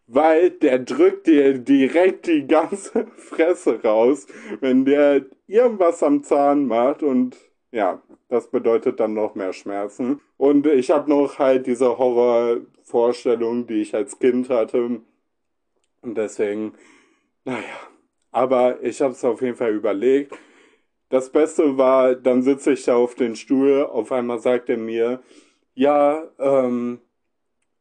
weil 0.08 0.50
der 0.50 0.80
drückt 0.80 1.28
dir 1.28 1.58
direkt 1.58 2.26
die 2.26 2.46
ganze 2.46 3.06
Fresse 3.16 3.80
raus, 3.82 4.26
wenn 4.60 4.84
der 4.84 5.26
irgendwas 5.46 6.02
am 6.02 6.24
Zahn 6.24 6.66
macht 6.66 7.04
und 7.04 7.36
ja, 7.70 8.02
das 8.28 8.50
bedeutet 8.50 8.98
dann 8.98 9.14
noch 9.14 9.34
mehr 9.34 9.52
Schmerzen. 9.52 10.20
Und 10.38 10.66
ich 10.66 10.90
habe 10.90 11.08
noch 11.10 11.38
halt 11.38 11.66
diese 11.66 11.98
Horrorvorstellung, 11.98 13.66
die 13.66 13.82
ich 13.82 13.94
als 13.94 14.18
Kind 14.18 14.48
hatte, 14.48 15.00
und 16.02 16.16
deswegen, 16.16 16.74
naja, 17.44 17.62
aber 18.30 18.82
ich 18.82 19.00
habe 19.00 19.12
es 19.12 19.24
auf 19.24 19.42
jeden 19.42 19.56
Fall 19.56 19.74
überlegt. 19.74 20.36
Das 21.10 21.30
Beste 21.30 21.78
war, 21.78 22.14
dann 22.14 22.42
sitze 22.42 22.72
ich 22.72 22.84
da 22.84 22.96
auf 22.96 23.14
den 23.14 23.36
Stuhl, 23.36 23.84
auf 23.84 24.12
einmal 24.12 24.38
sagt 24.40 24.68
er 24.68 24.76
mir, 24.76 25.22
ja, 25.74 26.28
ähm, 26.38 27.00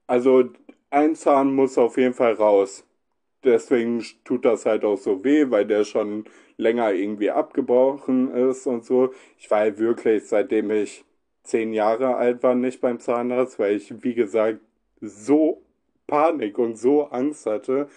also 0.08 0.46
ein 0.90 1.16
Zahn 1.16 1.54
muss 1.54 1.78
auf 1.78 1.98
jeden 1.98 2.14
Fall 2.14 2.34
raus. 2.34 2.86
Deswegen 3.44 4.04
tut 4.24 4.46
das 4.46 4.66
halt 4.66 4.86
auch 4.86 4.98
so 4.98 5.24
weh, 5.24 5.50
weil 5.50 5.66
der 5.66 5.84
schon 5.84 6.26
länger 6.58 6.94
irgendwie 6.94 7.32
abgebrochen 7.32 8.32
ist 8.34 8.66
und 8.68 8.86
so. 8.86 9.14
Ich 9.38 9.50
war 9.52 9.60
halt 9.60 9.80
wirklich, 9.80 10.28
seitdem 10.28 10.72
ich 10.72 11.06
zehn 11.44 11.74
Jahre 11.74 12.16
alt 12.16 12.44
war, 12.44 12.56
nicht 12.56 12.82
beim 12.82 13.00
Zahnarzt, 13.00 13.60
weil 13.60 13.76
ich, 13.76 14.04
wie 14.04 14.16
gesagt, 14.16 14.60
so 15.02 15.62
Panik 16.08 16.58
und 16.58 16.78
so 16.78 17.04
Angst 17.06 17.46
hatte. 17.46 17.90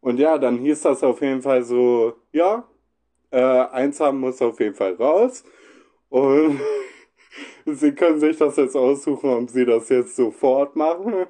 Und 0.00 0.18
ja, 0.18 0.38
dann 0.38 0.58
hieß 0.58 0.82
das 0.82 1.02
auf 1.02 1.20
jeden 1.20 1.42
Fall 1.42 1.62
so, 1.64 2.14
ja, 2.32 2.68
äh, 3.30 3.40
eins 3.40 4.00
haben 4.00 4.20
muss 4.20 4.40
auf 4.42 4.60
jeden 4.60 4.74
Fall 4.74 4.94
raus. 4.94 5.44
Und 6.08 6.60
Sie 7.66 7.92
können 7.92 8.20
sich 8.20 8.36
das 8.36 8.56
jetzt 8.56 8.76
aussuchen, 8.76 9.30
ob 9.30 9.50
Sie 9.50 9.64
das 9.66 9.88
jetzt 9.88 10.16
sofort 10.16 10.76
machen 10.76 11.26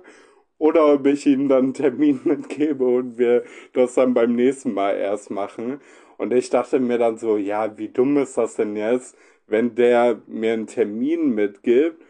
oder 0.58 0.94
ob 0.94 1.06
ich 1.06 1.26
Ihnen 1.26 1.48
dann 1.48 1.64
einen 1.64 1.74
Termin 1.74 2.20
mitgebe 2.24 2.84
und 2.86 3.18
wir 3.18 3.44
das 3.72 3.94
dann 3.94 4.14
beim 4.14 4.34
nächsten 4.34 4.74
Mal 4.74 4.96
erst 4.96 5.30
machen. 5.30 5.80
Und 6.18 6.32
ich 6.32 6.50
dachte 6.50 6.80
mir 6.80 6.98
dann 6.98 7.18
so, 7.18 7.36
ja, 7.36 7.76
wie 7.78 7.88
dumm 7.88 8.16
ist 8.18 8.38
das 8.38 8.56
denn 8.56 8.76
jetzt, 8.76 9.16
wenn 9.46 9.74
der 9.74 10.22
mir 10.26 10.52
einen 10.54 10.66
Termin 10.66 11.34
mitgibt 11.34 12.02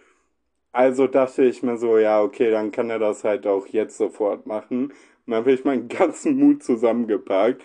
also 0.77 1.07
dachte 1.07 1.45
ich 1.45 1.63
mir 1.63 1.77
so, 1.79 1.99
ja, 1.99 2.23
okay, 2.23 2.51
dann 2.51 2.71
kann 2.73 2.91
er 2.91 2.99
das 2.99 3.25
halt 3.25 3.47
auch 3.47 3.67
jetzt 3.69 3.97
sofort 3.99 4.47
machen. 4.47 4.87
Und 4.87 4.95
dann 5.27 5.37
habe 5.37 5.53
ich 5.53 5.65
meinen 5.65 5.89
ganzen 5.91 6.37
Mut 6.39 6.63
zusammengepackt. 6.63 7.63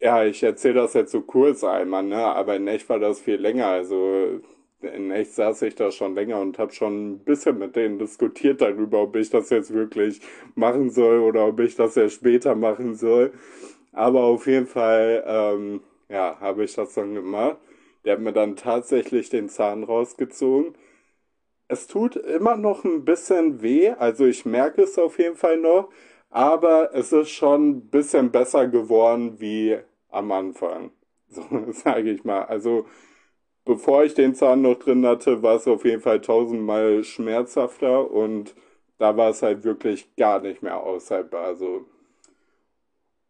Ja, 0.00 0.24
ich 0.24 0.42
erzähle 0.42 0.74
das 0.74 0.94
jetzt 0.94 1.12
so 1.12 1.22
kurz 1.22 1.64
einmal, 1.64 2.02
ne? 2.04 2.16
Aber 2.18 2.56
in 2.56 2.66
echt 2.68 2.88
war 2.88 2.98
das 2.98 3.20
viel 3.20 3.36
länger. 3.36 3.68
Also 3.68 4.40
in 4.82 5.10
echt 5.12 5.32
saß 5.34 5.62
ich 5.62 5.76
da 5.76 5.90
schon 5.92 6.14
länger 6.16 6.40
und 6.40 6.58
habe 6.58 6.72
schon 6.72 7.12
ein 7.14 7.18
bisschen 7.24 7.58
mit 7.58 7.76
denen 7.76 7.98
diskutiert 7.98 8.60
darüber, 8.60 9.02
ob 9.02 9.16
ich 9.16 9.30
das 9.30 9.50
jetzt 9.50 9.72
wirklich 9.72 10.20
machen 10.56 10.90
soll 10.90 11.20
oder 11.20 11.46
ob 11.46 11.60
ich 11.60 11.76
das 11.76 11.94
ja 11.94 12.08
später 12.08 12.54
machen 12.56 12.96
soll. 12.96 13.32
Aber 13.92 14.22
auf 14.24 14.46
jeden 14.46 14.66
Fall, 14.66 15.24
ähm, 15.26 15.82
ja, 16.08 16.38
habe 16.40 16.64
ich 16.64 16.74
das 16.74 16.94
dann 16.94 17.14
gemacht. 17.14 17.58
Der 18.04 18.14
hat 18.14 18.20
mir 18.20 18.32
dann 18.32 18.56
tatsächlich 18.56 19.30
den 19.30 19.48
Zahn 19.48 19.84
rausgezogen. 19.84 20.74
Es 21.72 21.86
tut 21.86 22.16
immer 22.16 22.56
noch 22.58 22.84
ein 22.84 23.02
bisschen 23.06 23.62
weh, 23.62 23.90
also 23.92 24.26
ich 24.26 24.44
merke 24.44 24.82
es 24.82 24.98
auf 24.98 25.18
jeden 25.18 25.36
Fall 25.36 25.56
noch, 25.56 25.88
aber 26.28 26.94
es 26.94 27.12
ist 27.12 27.30
schon 27.30 27.70
ein 27.70 27.88
bisschen 27.90 28.30
besser 28.30 28.68
geworden 28.68 29.40
wie 29.40 29.78
am 30.10 30.32
Anfang. 30.32 30.90
So 31.28 31.42
sage 31.72 32.10
ich 32.10 32.24
mal. 32.24 32.42
Also 32.44 32.84
bevor 33.64 34.04
ich 34.04 34.14
den 34.14 34.34
Zahn 34.34 34.62
noch 34.62 34.76
drin 34.78 35.06
hatte, 35.06 35.42
war 35.42 35.56
es 35.56 35.68
auf 35.68 35.84
jeden 35.86 36.02
Fall 36.02 36.20
tausendmal 36.20 37.04
schmerzhafter 37.04 38.10
und 38.10 38.54
da 38.98 39.16
war 39.16 39.30
es 39.30 39.42
halt 39.42 39.64
wirklich 39.64 40.14
gar 40.16 40.40
nicht 40.40 40.62
mehr 40.62 40.78
aushaltbar. 40.82 41.44
Also 41.46 41.86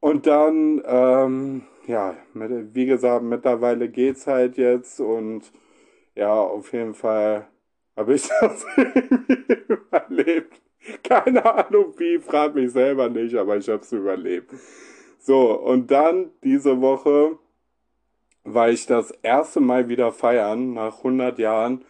und 0.01 0.27
dann, 0.27 0.83
ähm, 0.85 1.63
ja, 1.87 2.17
mit, 2.35 2.75
wie 2.75 2.87
gesagt, 2.87 3.23
mittlerweile 3.25 3.89
geht's 3.89 4.27
halt 4.27 4.57
jetzt 4.57 5.01
und 5.01 5.53
ja, 6.17 6.35
auf 6.35 6.73
jeden 6.73 6.95
Fall 6.95 7.49
habe 7.97 8.15
ich 8.15 8.29
das 8.41 8.65
überlebt. 9.69 10.61
Keine 11.03 11.45
Ahnung 11.45 11.95
wie, 11.99 12.19
frag 12.19 12.55
mich 12.55 12.73
selber 12.73 13.09
nicht, 13.09 13.35
aber 13.37 13.57
ich 13.57 13.69
habe 13.69 13.83
es 13.83 13.93
überlebt. 13.93 14.51
So, 15.19 15.53
und 15.53 15.91
dann 15.91 16.31
diese 16.43 16.81
Woche 16.81 17.39
war 18.45 18.71
ich 18.71 18.87
das 18.87 19.13
erste 19.23 19.61
Mal 19.61 19.89
wieder 19.89 20.11
feiern 20.13 20.75
nach 20.75 20.99
100 20.99 21.39
Jahren. 21.39 21.85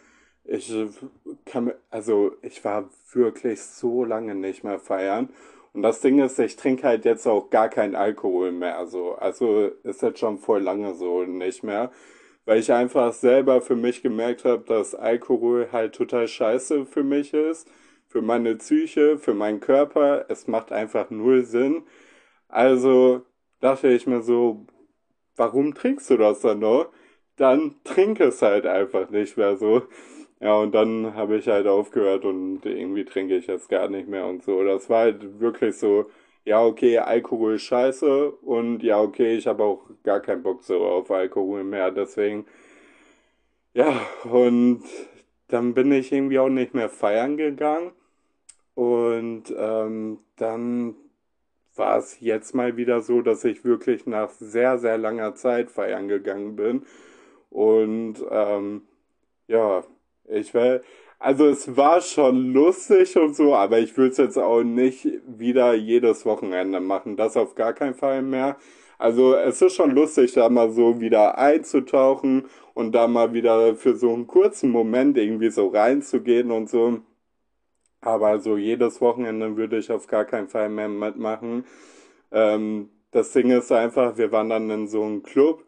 Ich 0.44 0.74
kann, 1.46 1.72
also 1.90 2.32
ich 2.42 2.62
war 2.64 2.90
wirklich 3.12 3.62
so 3.62 4.04
lange 4.04 4.34
nicht 4.34 4.64
mehr 4.64 4.78
feiern. 4.78 5.30
Und 5.72 5.82
das 5.82 6.00
Ding 6.00 6.18
ist, 6.18 6.38
ich 6.38 6.56
trinke 6.56 6.86
halt 6.86 7.04
jetzt 7.04 7.26
auch 7.26 7.48
gar 7.48 7.68
keinen 7.68 7.96
Alkohol 7.96 8.52
mehr. 8.52 8.86
So. 8.86 9.14
Also 9.14 9.70
ist 9.82 10.02
jetzt 10.02 10.18
schon 10.18 10.38
voll 10.38 10.60
lange 10.62 10.94
so 10.94 11.22
nicht 11.22 11.62
mehr. 11.62 11.90
Weil 12.44 12.58
ich 12.60 12.72
einfach 12.72 13.12
selber 13.12 13.60
für 13.60 13.76
mich 13.76 14.02
gemerkt 14.02 14.44
habe, 14.44 14.64
dass 14.64 14.94
Alkohol 14.94 15.68
halt 15.72 15.94
total 15.94 16.28
scheiße 16.28 16.86
für 16.86 17.04
mich 17.04 17.34
ist. 17.34 17.68
Für 18.08 18.22
meine 18.22 18.56
Psyche, 18.56 19.18
für 19.18 19.34
meinen 19.34 19.60
Körper. 19.60 20.26
Es 20.28 20.48
macht 20.48 20.72
einfach 20.72 21.10
null 21.10 21.44
Sinn. 21.44 21.84
Also 22.48 23.22
dachte 23.60 23.88
ich 23.90 24.06
mir 24.06 24.22
so, 24.22 24.66
warum 25.36 25.74
trinkst 25.74 26.10
du 26.10 26.16
das 26.16 26.40
dann 26.40 26.60
noch? 26.60 26.88
Dann 27.36 27.76
trink 27.84 28.20
es 28.20 28.42
halt 28.42 28.66
einfach 28.66 29.10
nicht 29.10 29.36
mehr 29.36 29.56
so. 29.56 29.82
Ja, 30.40 30.56
und 30.56 30.74
dann 30.74 31.14
habe 31.14 31.36
ich 31.36 31.48
halt 31.48 31.66
aufgehört 31.68 32.24
und 32.24 32.66
irgendwie 32.66 33.04
trinke 33.04 33.36
ich 33.36 33.46
jetzt 33.46 33.68
gar 33.68 33.88
nicht 33.88 34.08
mehr 34.08 34.26
und 34.26 34.42
so. 34.42 34.64
Das 34.64 34.90
war 34.90 35.00
halt 35.02 35.40
wirklich 35.40 35.76
so, 35.78 36.10
ja, 36.44 36.64
okay, 36.64 36.98
Alkohol 36.98 37.58
scheiße 37.58 38.30
und 38.30 38.82
ja, 38.82 39.00
okay, 39.00 39.36
ich 39.36 39.46
habe 39.46 39.64
auch 39.64 39.82
gar 40.02 40.20
keinen 40.20 40.42
Bock 40.42 40.64
so 40.64 40.84
auf 40.84 41.10
Alkohol 41.10 41.64
mehr. 41.64 41.90
Deswegen, 41.90 42.46
ja, 43.74 44.00
und 44.24 44.82
dann 45.48 45.74
bin 45.74 45.92
ich 45.92 46.12
irgendwie 46.12 46.38
auch 46.38 46.48
nicht 46.48 46.74
mehr 46.74 46.88
feiern 46.88 47.36
gegangen. 47.36 47.92
Und 48.74 49.54
ähm, 49.56 50.18
dann 50.36 50.96
war 51.76 51.98
es 51.98 52.20
jetzt 52.20 52.54
mal 52.54 52.76
wieder 52.76 53.02
so, 53.02 53.22
dass 53.22 53.44
ich 53.44 53.64
wirklich 53.64 54.06
nach 54.06 54.30
sehr, 54.30 54.78
sehr 54.78 54.98
langer 54.98 55.34
Zeit 55.34 55.70
feiern 55.70 56.08
gegangen 56.08 56.56
bin. 56.56 56.86
Und 57.50 58.16
ähm, 58.30 58.82
ja, 59.48 59.84
ich 60.28 60.54
will, 60.54 60.82
also 61.22 61.46
es 61.46 61.76
war 61.76 62.00
schon 62.00 62.52
lustig 62.52 63.16
und 63.16 63.36
so, 63.36 63.54
aber 63.54 63.78
ich 63.78 63.96
würde 63.96 64.10
es 64.10 64.18
jetzt 64.18 64.38
auch 64.38 64.62
nicht 64.64 65.06
wieder 65.26 65.72
jedes 65.74 66.26
Wochenende 66.26 66.80
machen. 66.80 67.16
Das 67.16 67.36
auf 67.36 67.54
gar 67.54 67.72
keinen 67.74 67.94
Fall 67.94 68.22
mehr. 68.22 68.56
Also 68.98 69.34
es 69.36 69.62
ist 69.62 69.74
schon 69.74 69.92
lustig, 69.92 70.32
da 70.32 70.48
mal 70.48 70.70
so 70.72 71.00
wieder 71.00 71.38
einzutauchen 71.38 72.46
und 72.74 72.92
da 72.92 73.06
mal 73.08 73.32
wieder 73.34 73.76
für 73.76 73.96
so 73.96 74.12
einen 74.12 74.26
kurzen 74.26 74.70
Moment 74.70 75.16
irgendwie 75.16 75.50
so 75.50 75.68
reinzugehen 75.68 76.50
und 76.50 76.68
so. 76.68 77.00
Aber 78.00 78.40
so 78.40 78.56
jedes 78.56 79.00
Wochenende 79.00 79.56
würde 79.56 79.78
ich 79.78 79.92
auf 79.92 80.08
gar 80.08 80.24
keinen 80.24 80.48
Fall 80.48 80.68
mehr 80.70 80.88
mitmachen. 80.88 81.64
Ähm, 82.32 82.90
das 83.12 83.32
Ding 83.32 83.50
ist 83.50 83.70
einfach, 83.72 84.16
wir 84.18 84.32
waren 84.32 84.50
dann 84.50 84.70
in 84.70 84.88
so 84.88 85.02
einem 85.04 85.22
Club, 85.22 85.64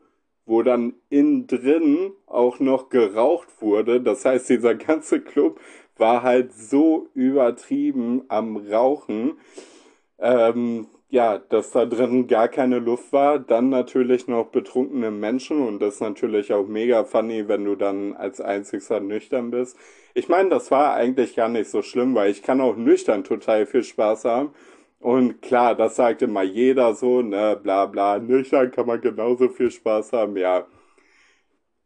wo 0.46 0.62
dann 0.62 0.94
innen 1.10 1.46
drin 1.46 2.12
auch 2.26 2.60
noch 2.60 2.88
geraucht 2.88 3.48
wurde. 3.60 4.00
Das 4.00 4.24
heißt, 4.24 4.48
dieser 4.48 4.74
ganze 4.74 5.20
Club 5.20 5.60
war 5.96 6.22
halt 6.22 6.52
so 6.52 7.08
übertrieben 7.14 8.24
am 8.28 8.56
Rauchen. 8.56 9.38
Ähm, 10.18 10.86
ja, 11.14 11.38
dass 11.38 11.70
da 11.70 11.86
drin 11.86 12.26
gar 12.26 12.48
keine 12.48 12.80
Luft 12.80 13.12
war. 13.12 13.38
Dann 13.38 13.68
natürlich 13.68 14.26
noch 14.26 14.46
betrunkene 14.46 15.12
Menschen 15.12 15.64
und 15.64 15.78
das 15.80 15.94
ist 15.94 16.00
natürlich 16.00 16.52
auch 16.52 16.66
mega 16.66 17.04
funny, 17.04 17.46
wenn 17.46 17.64
du 17.64 17.76
dann 17.76 18.14
als 18.14 18.40
einzigster 18.40 18.98
nüchtern 18.98 19.52
bist. 19.52 19.76
Ich 20.14 20.28
meine, 20.28 20.48
das 20.48 20.72
war 20.72 20.94
eigentlich 20.94 21.36
gar 21.36 21.48
nicht 21.48 21.70
so 21.70 21.82
schlimm, 21.82 22.16
weil 22.16 22.32
ich 22.32 22.42
kann 22.42 22.60
auch 22.60 22.76
nüchtern 22.76 23.22
total 23.22 23.64
viel 23.66 23.84
Spaß 23.84 24.24
haben. 24.24 24.50
Und 25.04 25.42
klar, 25.42 25.74
das 25.74 25.96
sagt 25.96 26.22
immer 26.22 26.42
jeder 26.42 26.94
so, 26.94 27.20
ne, 27.20 27.60
bla 27.62 27.84
bla, 27.84 28.18
nüchtern 28.18 28.70
kann 28.70 28.86
man 28.86 29.02
genauso 29.02 29.50
viel 29.50 29.70
Spaß 29.70 30.14
haben, 30.14 30.34
ja. 30.38 30.66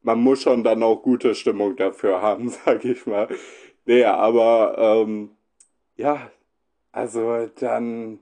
Man 0.03 0.21
muss 0.21 0.43
schon 0.43 0.63
dann 0.63 0.85
auch 0.85 1.03
gute 1.03 1.35
Stimmung 1.35 1.75
dafür 1.75 2.23
haben, 2.23 2.49
sag 2.49 2.85
ich 2.85 3.07
mal. 3.07 3.29
Nee, 3.87 4.05
aber 4.05 4.77
ähm, 4.79 5.33
ja, 5.97 6.31
also 6.93 7.49
dann 7.59 8.21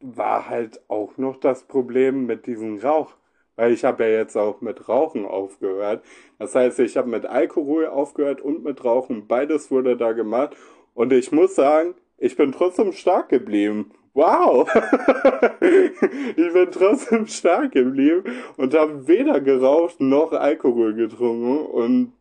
war 0.00 0.50
halt 0.50 0.82
auch 0.88 1.16
noch 1.16 1.38
das 1.38 1.64
Problem 1.64 2.26
mit 2.26 2.46
diesem 2.46 2.78
Rauch. 2.78 3.16
Weil 3.56 3.72
ich 3.72 3.84
habe 3.84 4.04
ja 4.04 4.10
jetzt 4.10 4.36
auch 4.36 4.60
mit 4.60 4.86
Rauchen 4.88 5.24
aufgehört. 5.24 6.04
Das 6.38 6.54
heißt, 6.54 6.78
ich 6.80 6.98
habe 6.98 7.08
mit 7.08 7.24
Alkohol 7.24 7.86
aufgehört 7.86 8.42
und 8.42 8.64
mit 8.64 8.84
Rauchen. 8.84 9.28
Beides 9.28 9.70
wurde 9.70 9.96
da 9.96 10.12
gemacht. 10.12 10.54
Und 10.92 11.12
ich 11.14 11.32
muss 11.32 11.54
sagen, 11.54 11.94
ich 12.24 12.36
bin 12.36 12.52
trotzdem 12.52 12.92
stark 12.92 13.28
geblieben. 13.28 13.90
Wow! 14.14 14.66
ich 15.60 16.52
bin 16.52 16.70
trotzdem 16.70 17.26
stark 17.26 17.72
geblieben 17.72 18.24
und 18.56 18.74
habe 18.74 19.06
weder 19.06 19.40
geraucht 19.40 20.00
noch 20.00 20.32
Alkohol 20.32 20.94
getrunken. 20.94 21.66
Und 21.66 22.12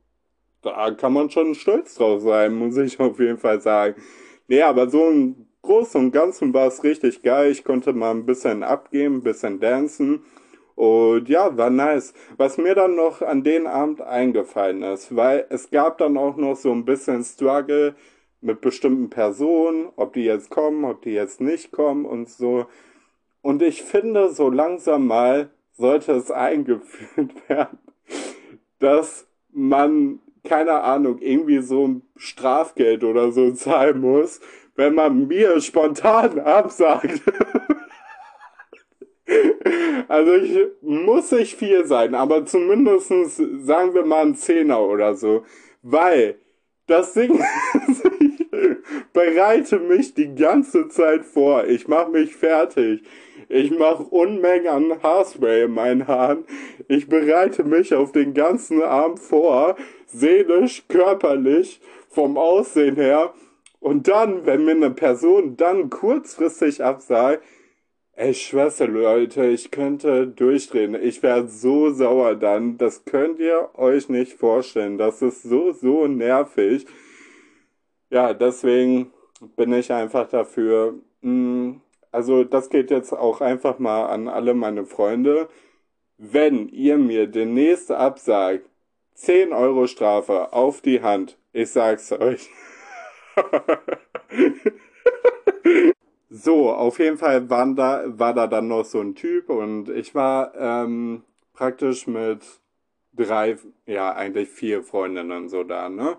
da 0.61 0.91
kann 0.91 1.13
man 1.13 1.29
schon 1.29 1.55
stolz 1.55 1.95
drauf 1.95 2.21
sein, 2.21 2.53
muss 2.53 2.75
ich 2.75 2.99
auf 2.99 3.17
jeden 3.19 3.37
Fall 3.37 3.61
sagen. 3.61 4.01
Nee, 4.47 4.61
aber 4.61 4.89
so 4.89 5.09
ein 5.09 5.47
Großen 5.61 6.01
und 6.01 6.11
Ganzen 6.11 6.53
war 6.53 6.67
es 6.67 6.83
richtig 6.83 7.21
geil. 7.21 7.51
Ich 7.51 7.63
konnte 7.63 7.93
mal 7.93 8.11
ein 8.11 8.25
bisschen 8.25 8.63
abgeben, 8.63 9.17
ein 9.17 9.23
bisschen 9.23 9.61
dancen. 9.61 10.25
Und 10.75 11.29
ja, 11.29 11.55
war 11.55 11.69
nice. 11.69 12.13
Was 12.35 12.57
mir 12.57 12.75
dann 12.75 12.95
noch 12.95 13.21
an 13.21 13.43
den 13.43 13.67
Abend 13.67 14.01
eingefallen 14.01 14.83
ist, 14.83 15.15
weil 15.15 15.45
es 15.49 15.69
gab 15.69 15.97
dann 15.99 16.17
auch 16.17 16.35
noch 16.35 16.55
so 16.55 16.71
ein 16.71 16.83
bisschen 16.83 17.23
Struggle 17.23 17.95
mit 18.43 18.61
bestimmten 18.61 19.09
Personen, 19.09 19.89
ob 19.95 20.13
die 20.13 20.25
jetzt 20.25 20.49
kommen, 20.49 20.85
ob 20.85 21.01
die 21.01 21.11
jetzt 21.11 21.41
nicht 21.41 21.71
kommen 21.71 22.05
und 22.05 22.29
so. 22.29 22.65
Und 23.41 23.61
ich 23.61 23.83
finde, 23.83 24.29
so 24.31 24.49
langsam 24.49 25.07
mal 25.07 25.49
sollte 25.71 26.13
es 26.13 26.29
eingeführt 26.31 27.31
werden, 27.49 27.79
dass 28.79 29.27
man, 29.51 30.19
keine 30.43 30.81
Ahnung, 30.81 31.19
irgendwie 31.19 31.61
so 31.61 31.87
ein 31.87 32.01
Strafgeld 32.15 33.03
oder 33.03 33.31
so 33.31 33.51
zahlen 33.51 34.01
muss, 34.01 34.41
wenn 34.75 34.95
man 34.95 35.27
mir 35.27 35.61
spontan 35.61 36.39
absagt. 36.39 37.21
also 40.07 40.33
ich 40.33 40.57
muss 40.81 41.31
nicht 41.31 41.55
viel 41.55 41.85
sein, 41.85 42.13
aber 42.13 42.45
zumindestens 42.45 43.37
sagen 43.37 43.93
wir 43.93 44.05
mal 44.05 44.25
ein 44.25 44.35
Zehner 44.35 44.81
oder 44.81 45.15
so. 45.15 45.43
Weil 45.81 46.39
das 46.87 47.13
Ding 47.13 47.39
bereite 49.13 49.79
mich 49.79 50.13
die 50.13 50.35
ganze 50.35 50.89
Zeit 50.89 51.23
vor. 51.23 51.65
Ich 51.65 51.87
mache 51.87 52.11
mich 52.11 52.35
fertig. 52.35 53.03
Ich 53.47 53.71
mache 53.77 54.03
Unmengen 54.03 54.67
an 54.67 55.03
Haarspray 55.03 55.65
in 55.65 55.71
meinen 55.71 56.07
Haaren. 56.07 56.45
Ich 56.87 57.07
bereite 57.07 57.63
mich 57.63 57.93
auf 57.93 58.11
den 58.11 58.33
ganzen 58.33 58.81
Abend 58.81 59.19
vor. 59.19 59.75
Seelisch, 60.07 60.83
körperlich, 60.87 61.79
vom 62.09 62.37
Aussehen 62.37 62.95
her. 62.95 63.33
Und 63.79 64.07
dann, 64.07 64.45
wenn 64.45 64.65
mir 64.65 64.71
eine 64.71 64.91
Person 64.91 65.57
dann 65.57 65.89
kurzfristig 65.89 66.83
absagt, 66.83 67.43
ey, 68.15 68.33
Schwester, 68.33 68.87
Leute, 68.87 69.45
ich 69.47 69.71
könnte 69.71 70.27
durchdrehen. 70.27 70.95
Ich 70.95 71.21
wäre 71.21 71.47
so 71.47 71.89
sauer 71.89 72.35
dann. 72.35 72.77
Das 72.77 73.05
könnt 73.05 73.39
ihr 73.39 73.69
euch 73.73 74.09
nicht 74.09 74.33
vorstellen. 74.33 74.97
Das 74.97 75.21
ist 75.21 75.43
so, 75.43 75.71
so 75.71 76.07
nervig. 76.07 76.85
Ja, 78.13 78.33
deswegen 78.35 79.11
bin 79.55 79.73
ich 79.73 79.91
einfach 79.91 80.27
dafür. 80.29 80.93
Hm, 81.23 81.81
also, 82.11 82.43
das 82.43 82.69
geht 82.69 82.91
jetzt 82.91 83.11
auch 83.11 83.41
einfach 83.41 83.79
mal 83.79 84.05
an 84.05 84.27
alle 84.27 84.53
meine 84.53 84.85
Freunde. 84.85 85.49
Wenn 86.17 86.69
ihr 86.69 86.97
mir 86.99 87.27
demnächst 87.27 87.91
absagt, 87.91 88.69
10 89.15 89.51
Euro 89.53 89.87
Strafe 89.87 90.53
auf 90.53 90.81
die 90.81 91.01
Hand. 91.01 91.39
Ich 91.53 91.71
sag's 91.71 92.11
euch. 92.11 92.49
so, 96.29 96.71
auf 96.71 96.99
jeden 96.99 97.17
Fall 97.17 97.49
waren 97.49 97.75
da, 97.75 98.03
war 98.05 98.33
da 98.35 98.45
dann 98.47 98.67
noch 98.67 98.85
so 98.85 98.99
ein 99.01 99.15
Typ 99.15 99.49
und 99.49 99.89
ich 99.89 100.13
war 100.15 100.53
ähm, 100.55 101.23
praktisch 101.53 102.05
mit 102.07 102.41
drei, 103.13 103.57
ja 103.87 104.13
eigentlich 104.13 104.49
vier 104.49 104.83
Freundinnen 104.83 105.49
so 105.49 105.63
da, 105.63 105.89
ne? 105.89 106.17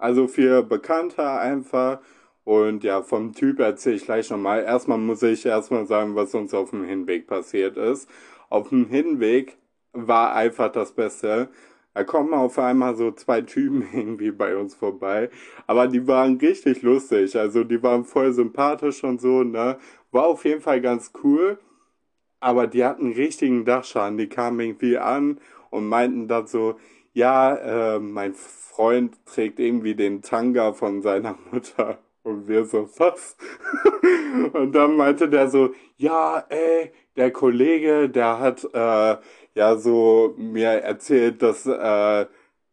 Also 0.00 0.26
vier 0.28 0.62
Bekannte 0.62 1.30
einfach. 1.30 2.00
Und 2.44 2.84
ja, 2.84 3.02
vom 3.02 3.32
Typ 3.34 3.60
erzähle 3.60 3.96
ich 3.96 4.04
gleich 4.04 4.30
nochmal. 4.30 4.64
Erstmal 4.64 4.98
muss 4.98 5.22
ich 5.22 5.44
erstmal 5.44 5.86
sagen, 5.86 6.16
was 6.16 6.34
uns 6.34 6.54
auf 6.54 6.70
dem 6.70 6.84
Hinweg 6.84 7.26
passiert 7.26 7.76
ist. 7.76 8.08
Auf 8.48 8.70
dem 8.70 8.86
Hinweg 8.88 9.58
war 9.92 10.34
einfach 10.34 10.72
das 10.72 10.92
Beste. 10.92 11.50
Da 11.94 12.04
kommen 12.04 12.32
auf 12.34 12.58
einmal 12.58 12.96
so 12.96 13.10
zwei 13.12 13.42
Typen 13.42 13.86
irgendwie 13.92 14.30
bei 14.30 14.56
uns 14.56 14.74
vorbei. 14.74 15.30
Aber 15.66 15.86
die 15.86 16.06
waren 16.06 16.38
richtig 16.38 16.82
lustig. 16.82 17.36
Also 17.36 17.64
die 17.64 17.82
waren 17.82 18.04
voll 18.04 18.32
sympathisch 18.32 19.04
und 19.04 19.20
so, 19.20 19.42
ne? 19.44 19.78
War 20.12 20.26
auf 20.26 20.44
jeden 20.44 20.62
Fall 20.62 20.80
ganz 20.80 21.12
cool. 21.22 21.58
Aber 22.40 22.66
die 22.66 22.84
hatten 22.84 23.12
richtigen 23.12 23.64
Dachschaden. 23.66 24.18
Die 24.18 24.28
kamen 24.28 24.60
irgendwie 24.60 24.98
an 24.98 25.40
und 25.70 25.86
meinten 25.88 26.26
dann 26.26 26.46
so, 26.46 26.76
ja, 27.12 27.96
äh, 27.96 28.00
mein 28.00 28.34
Freund 28.34 29.14
trägt 29.26 29.58
irgendwie 29.60 29.94
den 29.94 30.22
Tanga 30.22 30.72
von 30.72 31.02
seiner 31.02 31.36
Mutter. 31.52 31.98
Und 32.22 32.48
wir 32.48 32.64
so, 32.64 32.88
was? 32.98 33.36
und 34.52 34.72
dann 34.72 34.96
meinte 34.96 35.28
der 35.28 35.48
so, 35.48 35.74
ja, 35.96 36.44
ey, 36.50 36.92
der 37.16 37.30
Kollege, 37.30 38.08
der 38.10 38.38
hat 38.38 38.64
äh, 38.74 39.16
ja 39.54 39.76
so 39.76 40.34
mir 40.36 40.68
erzählt, 40.68 41.42
dass 41.42 41.66
äh, 41.66 42.26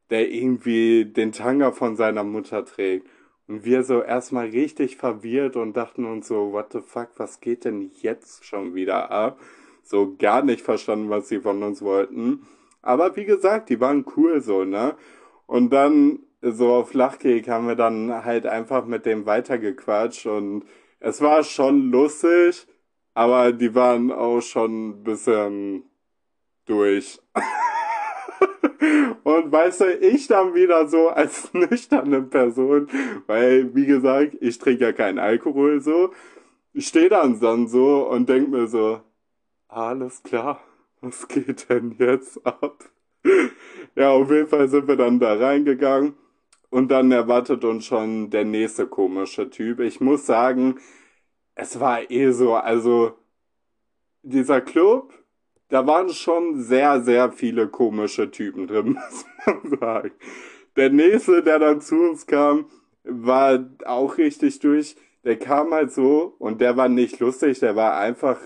der 0.09 0.29
irgendwie 0.29 1.05
den 1.05 1.31
Tanga 1.31 1.71
von 1.71 1.95
seiner 1.95 2.23
Mutter 2.23 2.65
trägt. 2.65 3.07
Und 3.47 3.63
wir 3.63 3.83
so 3.83 4.01
erstmal 4.01 4.47
richtig 4.47 4.97
verwirrt 4.97 5.55
und 5.55 5.75
dachten 5.77 6.05
uns 6.05 6.27
so, 6.27 6.51
what 6.51 6.73
the 6.73 6.81
fuck, 6.81 7.09
was 7.17 7.39
geht 7.39 7.63
denn 7.65 7.91
jetzt 8.01 8.45
schon 8.45 8.75
wieder 8.75 9.09
ab? 9.11 9.39
So 9.83 10.15
gar 10.17 10.43
nicht 10.43 10.61
verstanden, 10.61 11.09
was 11.09 11.29
sie 11.29 11.39
von 11.39 11.63
uns 11.63 11.81
wollten. 11.81 12.45
Aber 12.81 13.15
wie 13.15 13.25
gesagt, 13.25 13.69
die 13.69 13.79
waren 13.79 14.05
cool 14.15 14.41
so, 14.41 14.63
ne? 14.63 14.95
Und 15.45 15.71
dann 15.71 16.19
so 16.41 16.73
auf 16.75 16.89
Flachkek 16.89 17.47
haben 17.49 17.67
wir 17.67 17.75
dann 17.75 18.23
halt 18.25 18.45
einfach 18.45 18.85
mit 18.85 19.05
dem 19.05 19.25
weitergequatscht 19.25 20.27
und 20.27 20.65
es 20.99 21.21
war 21.21 21.43
schon 21.43 21.91
lustig, 21.91 22.67
aber 23.13 23.51
die 23.51 23.73
waren 23.75 24.11
auch 24.11 24.41
schon 24.41 24.89
ein 24.89 25.03
bisschen 25.03 25.83
durch. 26.65 27.19
Und 29.23 29.51
weißt 29.51 29.81
du, 29.81 29.93
ich 29.97 30.27
dann 30.27 30.53
wieder 30.53 30.87
so 30.87 31.09
als 31.09 31.53
nüchterne 31.53 32.21
Person, 32.21 32.87
weil, 33.25 33.73
wie 33.75 33.85
gesagt, 33.85 34.37
ich 34.39 34.57
trinke 34.57 34.85
ja 34.85 34.93
keinen 34.93 35.19
Alkohol 35.19 35.81
so, 35.81 36.11
stehe 36.75 37.09
dann 37.09 37.39
dann 37.39 37.67
so 37.67 38.07
und 38.09 38.29
denk 38.29 38.49
mir 38.49 38.67
so, 38.67 39.01
alles 39.67 40.23
klar, 40.23 40.61
was 41.01 41.27
geht 41.27 41.69
denn 41.69 41.95
jetzt 41.99 42.45
ab? 42.45 42.89
Ja, 43.95 44.11
auf 44.11 44.29
jeden 44.29 44.47
Fall 44.47 44.67
sind 44.69 44.87
wir 44.87 44.95
dann 44.95 45.19
da 45.19 45.33
reingegangen 45.33 46.15
und 46.69 46.89
dann 46.89 47.11
erwartet 47.11 47.63
uns 47.63 47.85
schon 47.85 48.29
der 48.29 48.45
nächste 48.45 48.87
komische 48.87 49.49
Typ. 49.49 49.79
Ich 49.79 49.99
muss 49.99 50.25
sagen, 50.25 50.79
es 51.55 51.79
war 51.79 52.09
eh 52.11 52.31
so, 52.31 52.53
also 52.53 53.13
dieser 54.23 54.61
Club, 54.61 55.13
da 55.69 55.85
waren 55.85 56.09
schon 56.09 56.61
sehr, 56.61 57.01
sehr 57.01 57.31
viele 57.31 57.67
komische 57.67 58.31
Typen 58.31 58.67
drin, 58.67 58.93
muss 58.99 59.25
man 59.45 59.79
sagen. 59.79 60.11
Der 60.75 60.89
nächste, 60.91 61.41
der 61.41 61.59
dann 61.59 61.81
zu 61.81 61.95
uns 61.95 62.27
kam, 62.27 62.69
war 63.03 63.67
auch 63.85 64.17
richtig 64.17 64.59
durch. 64.59 64.95
Der 65.23 65.37
kam 65.37 65.73
halt 65.73 65.91
so 65.91 66.35
und 66.39 66.61
der 66.61 66.77
war 66.77 66.87
nicht 66.87 67.19
lustig, 67.19 67.59
der 67.59 67.75
war 67.75 67.97
einfach 67.97 68.39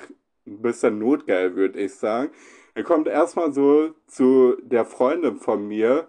ein 0.46 0.62
bisschen 0.62 1.00
notgeil, 1.00 1.56
würde 1.56 1.80
ich 1.80 1.94
sagen. 1.94 2.32
Er 2.74 2.84
kommt 2.84 3.08
erstmal 3.08 3.52
so 3.52 3.94
zu 4.08 4.58
der 4.62 4.86
Freundin 4.86 5.38
von 5.38 5.68
mir 5.68 6.08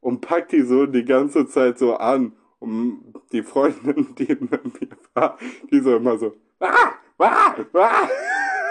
und 0.00 0.20
packt 0.20 0.52
die 0.52 0.62
so 0.62 0.86
die 0.86 1.04
ganze 1.04 1.46
Zeit 1.46 1.78
so 1.78 1.96
an. 1.96 2.32
Und 2.58 3.14
die 3.32 3.42
Freundin, 3.42 4.14
die 4.18 4.36
mit 4.40 4.80
mir 4.80 4.96
war, 5.14 5.38
die 5.70 5.80
so 5.80 5.96
immer 5.96 6.16
so, 6.18 6.34
ah, 6.60 6.92
ah, 7.18 7.54
ah 7.74 8.08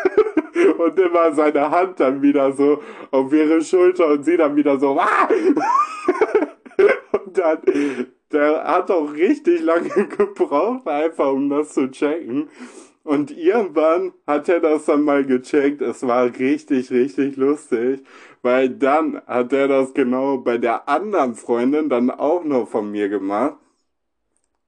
und 0.78 1.00
immer 1.00 1.34
seine 1.34 1.70
Hand 1.70 2.00
dann 2.00 2.22
wieder 2.22 2.52
so 2.54 2.82
auf 3.12 3.32
ihre 3.34 3.62
Schulter 3.62 4.08
und 4.08 4.24
sie 4.24 4.38
dann 4.38 4.56
wieder 4.56 4.80
so, 4.80 5.00
ah! 5.00 5.28
und 7.26 7.38
dann, 7.38 7.60
der 8.32 8.64
hat 8.64 8.90
auch 8.90 9.14
richtig 9.14 9.62
lange 9.62 9.90
gebraucht, 9.90 10.88
einfach 10.88 11.32
um 11.32 11.50
das 11.50 11.74
zu 11.74 11.90
checken. 11.92 12.50
Und 13.04 13.32
irgendwann 13.32 14.14
hat 14.26 14.48
er 14.48 14.62
das 14.62 14.86
dann 14.86 15.04
mal 15.04 15.26
gecheckt. 15.26 15.82
Es 15.82 16.08
war 16.08 16.26
richtig, 16.26 16.90
richtig 16.90 17.36
lustig, 17.36 18.02
weil 18.42 18.70
dann 18.70 19.22
hat 19.28 19.52
er 19.52 19.68
das 19.68 19.94
genau 19.94 20.38
bei 20.38 20.58
der 20.58 20.88
anderen 20.88 21.36
Freundin 21.36 21.90
dann 21.90 22.10
auch 22.10 22.44
noch 22.46 22.68
von 22.68 22.92
mir 22.92 23.10
gemacht. 23.10 23.58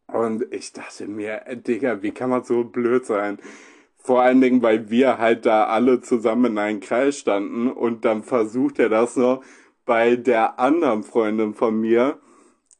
Und 0.07 0.45
ich 0.53 0.73
dachte 0.73 1.07
mir, 1.07 1.41
Digga, 1.65 2.01
wie 2.01 2.11
kann 2.11 2.29
man 2.29 2.43
so 2.43 2.63
blöd 2.63 3.05
sein? 3.05 3.39
Vor 3.97 4.21
allen 4.21 4.41
Dingen, 4.41 4.61
weil 4.61 4.89
wir 4.89 5.17
halt 5.17 5.45
da 5.45 5.65
alle 5.65 6.01
zusammen 6.01 6.53
in 6.53 6.57
einem 6.59 6.79
Kreis 6.79 7.17
standen 7.17 7.71
und 7.71 8.05
dann 8.05 8.23
versucht 8.23 8.79
er 8.79 8.89
das 8.89 9.15
noch 9.15 9.43
bei 9.85 10.15
der 10.15 10.59
anderen 10.59 11.03
Freundin 11.03 11.53
von 11.53 11.79
mir. 11.79 12.19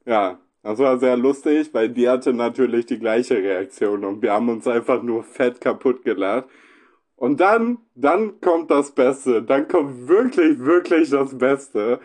Ja, 0.05 0.39
das 0.65 0.79
war 0.79 0.97
sehr 0.97 1.15
lustig, 1.15 1.69
weil 1.73 1.89
die 1.89 2.09
hatte 2.09 2.33
natürlich 2.33 2.87
die 2.87 2.97
gleiche 2.97 3.35
Reaktion 3.35 4.03
und 4.03 4.23
wir 4.23 4.33
haben 4.33 4.49
uns 4.49 4.67
einfach 4.67 5.03
nur 5.03 5.23
fett 5.23 5.61
kaputt 5.61 6.03
gelacht. 6.03 6.45
Und 7.15 7.39
dann, 7.39 7.77
dann 7.93 8.41
kommt 8.41 8.71
das 8.71 8.89
Beste. 8.89 9.43
Dann 9.43 9.67
kommt 9.67 10.07
wirklich, 10.07 10.57
wirklich 10.57 11.11
das 11.11 11.37
Beste. 11.37 11.99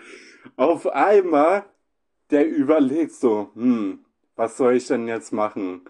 Auf 0.57 0.87
einmal, 0.87 1.65
der 2.31 2.47
überlegt 2.51 3.13
so, 3.13 3.49
hm, 3.55 4.01
was 4.37 4.59
soll 4.59 4.75
ich 4.75 4.87
denn 4.87 5.09
jetzt 5.09 5.33
machen? 5.33 5.81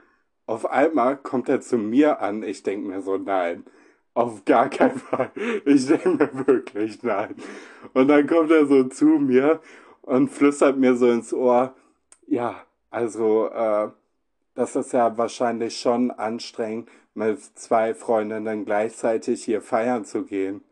Auf 0.46 0.64
einmal 0.70 1.16
kommt 1.16 1.48
er 1.48 1.60
zu 1.60 1.76
mir 1.76 2.20
an. 2.22 2.44
Ich 2.44 2.62
denke 2.62 2.86
mir 2.86 3.02
so, 3.02 3.16
nein, 3.16 3.64
auf 4.14 4.44
gar 4.44 4.70
keinen 4.70 4.96
Fall. 4.96 5.32
Ich 5.64 5.88
denke 5.88 6.08
mir 6.10 6.46
wirklich, 6.46 7.02
nein. 7.02 7.34
Und 7.94 8.06
dann 8.06 8.28
kommt 8.28 8.52
er 8.52 8.66
so 8.66 8.84
zu 8.84 9.06
mir 9.06 9.60
und 10.02 10.28
flüstert 10.28 10.78
mir 10.78 10.94
so 10.94 11.10
ins 11.10 11.34
Ohr, 11.34 11.74
ja, 12.30 12.64
also, 12.90 13.48
äh, 13.48 13.90
das 14.54 14.76
ist 14.76 14.92
ja 14.92 15.16
wahrscheinlich 15.18 15.78
schon 15.80 16.10
anstrengend, 16.12 16.88
mit 17.14 17.40
zwei 17.58 17.94
Freundinnen 17.94 18.64
gleichzeitig 18.64 19.44
hier 19.44 19.60
feiern 19.62 20.04
zu 20.04 20.24
gehen. 20.24 20.62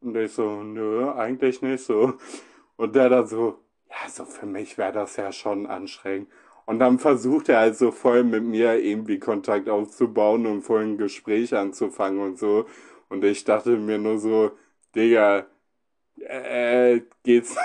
Und 0.00 0.16
ich 0.16 0.32
so, 0.32 0.62
nö, 0.62 1.10
eigentlich 1.12 1.60
nicht 1.62 1.84
so. 1.84 2.14
Und 2.76 2.94
der 2.94 3.08
dann 3.08 3.26
so, 3.26 3.58
ja, 3.90 4.08
so 4.08 4.24
für 4.24 4.46
mich 4.46 4.78
wäre 4.78 4.92
das 4.92 5.16
ja 5.16 5.32
schon 5.32 5.66
anstrengend. 5.66 6.28
Und 6.66 6.78
dann 6.80 6.98
versucht 7.00 7.48
er 7.48 7.60
also 7.60 7.90
voll 7.92 8.24
mit 8.24 8.44
mir 8.44 8.74
irgendwie 8.80 9.18
Kontakt 9.18 9.68
aufzubauen 9.68 10.46
und 10.46 10.62
voll 10.62 10.82
ein 10.84 10.98
Gespräch 10.98 11.54
anzufangen 11.54 12.20
und 12.20 12.38
so. 12.38 12.66
Und 13.08 13.24
ich 13.24 13.44
dachte 13.44 13.76
mir 13.76 13.98
nur 13.98 14.18
so, 14.18 14.52
Digga, 14.94 15.46
äh, 16.20 17.00
geht's. 17.24 17.56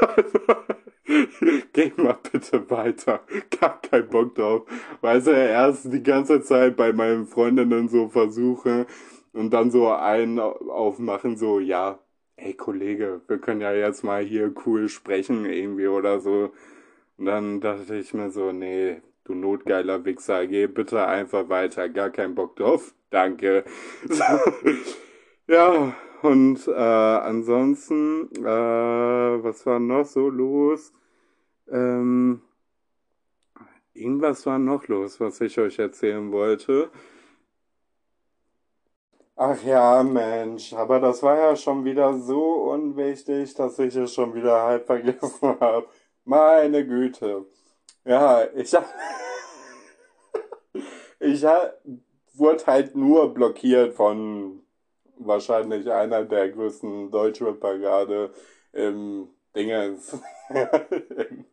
Geh 1.72 1.92
mal 1.96 2.18
bitte 2.32 2.68
weiter. 2.70 3.20
Gar 3.58 3.80
kein 3.80 4.08
Bock 4.08 4.34
drauf. 4.34 4.62
Weil 5.00 5.26
er 5.28 5.48
erst 5.48 5.92
die 5.92 6.02
ganze 6.02 6.42
Zeit 6.42 6.76
bei 6.76 6.92
meinen 6.92 7.26
Freundinnen 7.26 7.88
so 7.88 8.08
versuche 8.08 8.86
und 9.32 9.52
dann 9.52 9.70
so 9.70 9.88
einen 9.88 10.38
aufmachen, 10.38 11.36
so, 11.36 11.60
ja, 11.60 11.98
ey 12.36 12.54
Kollege, 12.54 13.20
wir 13.28 13.38
können 13.38 13.60
ja 13.60 13.72
jetzt 13.72 14.02
mal 14.02 14.22
hier 14.22 14.52
cool 14.66 14.88
sprechen 14.88 15.44
irgendwie 15.44 15.88
oder 15.88 16.20
so. 16.20 16.52
Und 17.18 17.26
dann 17.26 17.60
dachte 17.60 17.96
ich 17.96 18.14
mir 18.14 18.30
so, 18.30 18.52
nee, 18.52 19.02
du 19.24 19.34
notgeiler 19.34 20.04
Wichser, 20.04 20.46
geh 20.46 20.66
bitte 20.66 21.06
einfach 21.06 21.48
weiter, 21.48 21.88
gar 21.88 22.10
keinen 22.10 22.34
Bock 22.34 22.56
drauf. 22.56 22.94
Danke. 23.10 23.64
Ja, 25.46 25.96
und 26.22 26.68
äh, 26.68 26.70
ansonsten, 26.70 28.28
äh, 28.36 28.44
was 29.42 29.66
war 29.66 29.80
noch 29.80 30.04
so 30.04 30.28
los? 30.28 30.92
Ähm, 31.70 32.42
irgendwas 33.94 34.44
war 34.46 34.58
noch 34.58 34.88
los, 34.88 35.20
was 35.20 35.40
ich 35.40 35.58
euch 35.58 35.78
erzählen 35.78 36.30
wollte. 36.32 36.90
Ach 39.36 39.62
ja, 39.62 40.02
Mensch, 40.02 40.72
aber 40.74 41.00
das 41.00 41.22
war 41.22 41.38
ja 41.38 41.56
schon 41.56 41.84
wieder 41.84 42.14
so 42.18 42.70
unwichtig, 42.72 43.54
dass 43.54 43.78
ich 43.78 43.96
es 43.96 44.12
schon 44.12 44.34
wieder 44.34 44.62
halb 44.62 44.86
vergessen 44.86 45.56
habe. 45.60 45.86
Meine 46.24 46.86
Güte. 46.86 47.46
Ja, 48.04 48.44
ich 48.54 48.74
hab, 48.74 48.84
ich 51.20 51.44
hab, 51.44 51.80
wurde 52.34 52.66
halt 52.66 52.94
nur 52.94 53.32
blockiert 53.32 53.94
von 53.94 54.62
wahrscheinlich 55.18 55.90
einer 55.90 56.24
der 56.24 56.50
größten 56.50 57.10
Deutschrapper 57.10 57.78
gerade 57.78 58.32
im 58.72 59.28
Dingens 59.54 60.18
in 60.50 61.46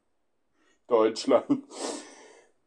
Deutschland. 0.87 1.63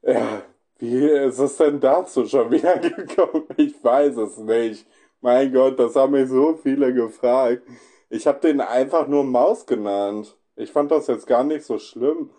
Ja, 0.03 0.43
wie 0.79 1.07
ist 1.07 1.39
es 1.39 1.57
denn 1.57 1.81
dazu 1.81 2.27
schon 2.27 2.51
wieder 2.51 2.79
gekommen? 2.79 3.45
Ich 3.57 3.83
weiß 3.83 4.17
es 4.17 4.39
nicht. 4.39 4.87
Mein 5.21 5.53
Gott, 5.53 5.79
das 5.79 5.97
haben 5.97 6.13
mich 6.13 6.29
so 6.29 6.55
viele 6.55 6.95
gefragt. 6.95 7.63
Ich 8.09 8.27
habe 8.27 8.41
den 8.41 8.61
einfach 8.61 9.07
nur 9.07 9.25
Maus 9.25 9.67
genannt. 9.67 10.37
Ich 10.57 10.73
fand 10.73 10.91
das 10.91 11.07
jetzt 11.07 11.27
gar 11.27 11.45
nicht 11.45 11.65
so 11.65 11.79
schlimm. 11.79 12.31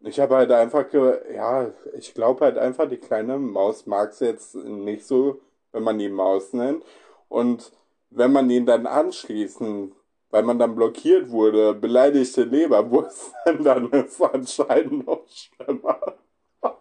Ich 0.00 0.18
habe 0.18 0.36
halt 0.36 0.50
einfach, 0.52 0.86
ja, 1.34 1.70
ich 1.96 2.14
glaube 2.14 2.44
halt 2.44 2.58
einfach, 2.58 2.88
die 2.88 2.96
kleine 2.96 3.38
Maus 3.38 3.86
mag 3.86 4.10
es 4.10 4.20
jetzt 4.20 4.54
nicht 4.54 5.06
so, 5.06 5.40
wenn 5.72 5.82
man 5.82 6.00
ihn 6.00 6.12
Maus 6.12 6.52
nennt. 6.52 6.84
Und 7.28 7.72
wenn 8.10 8.32
man 8.32 8.48
ihn 8.50 8.66
dann 8.66 8.86
anschließend, 8.86 9.94
weil 10.30 10.42
man 10.42 10.58
dann 10.58 10.74
blockiert 10.74 11.30
wurde, 11.30 11.74
beleidigte 11.74 12.44
Leberwurst, 12.44 13.32
dann 13.60 13.90
ist 13.90 14.20
anscheinend 14.22 15.06
noch 15.06 15.26
schlimmer. 15.28 16.00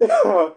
ja, 0.00 0.52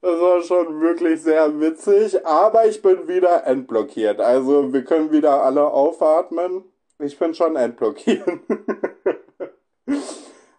das 0.00 0.20
war 0.20 0.42
schon 0.42 0.80
wirklich 0.80 1.22
sehr 1.22 1.60
witzig, 1.60 2.24
aber 2.24 2.66
ich 2.66 2.80
bin 2.80 3.08
wieder 3.08 3.44
entblockiert. 3.46 4.20
Also 4.20 4.72
wir 4.72 4.84
können 4.84 5.10
wieder 5.10 5.42
alle 5.42 5.66
aufatmen. 5.66 6.64
Ich 7.00 7.18
bin 7.18 7.34
schon 7.34 7.56
entblockiert. 7.56 8.22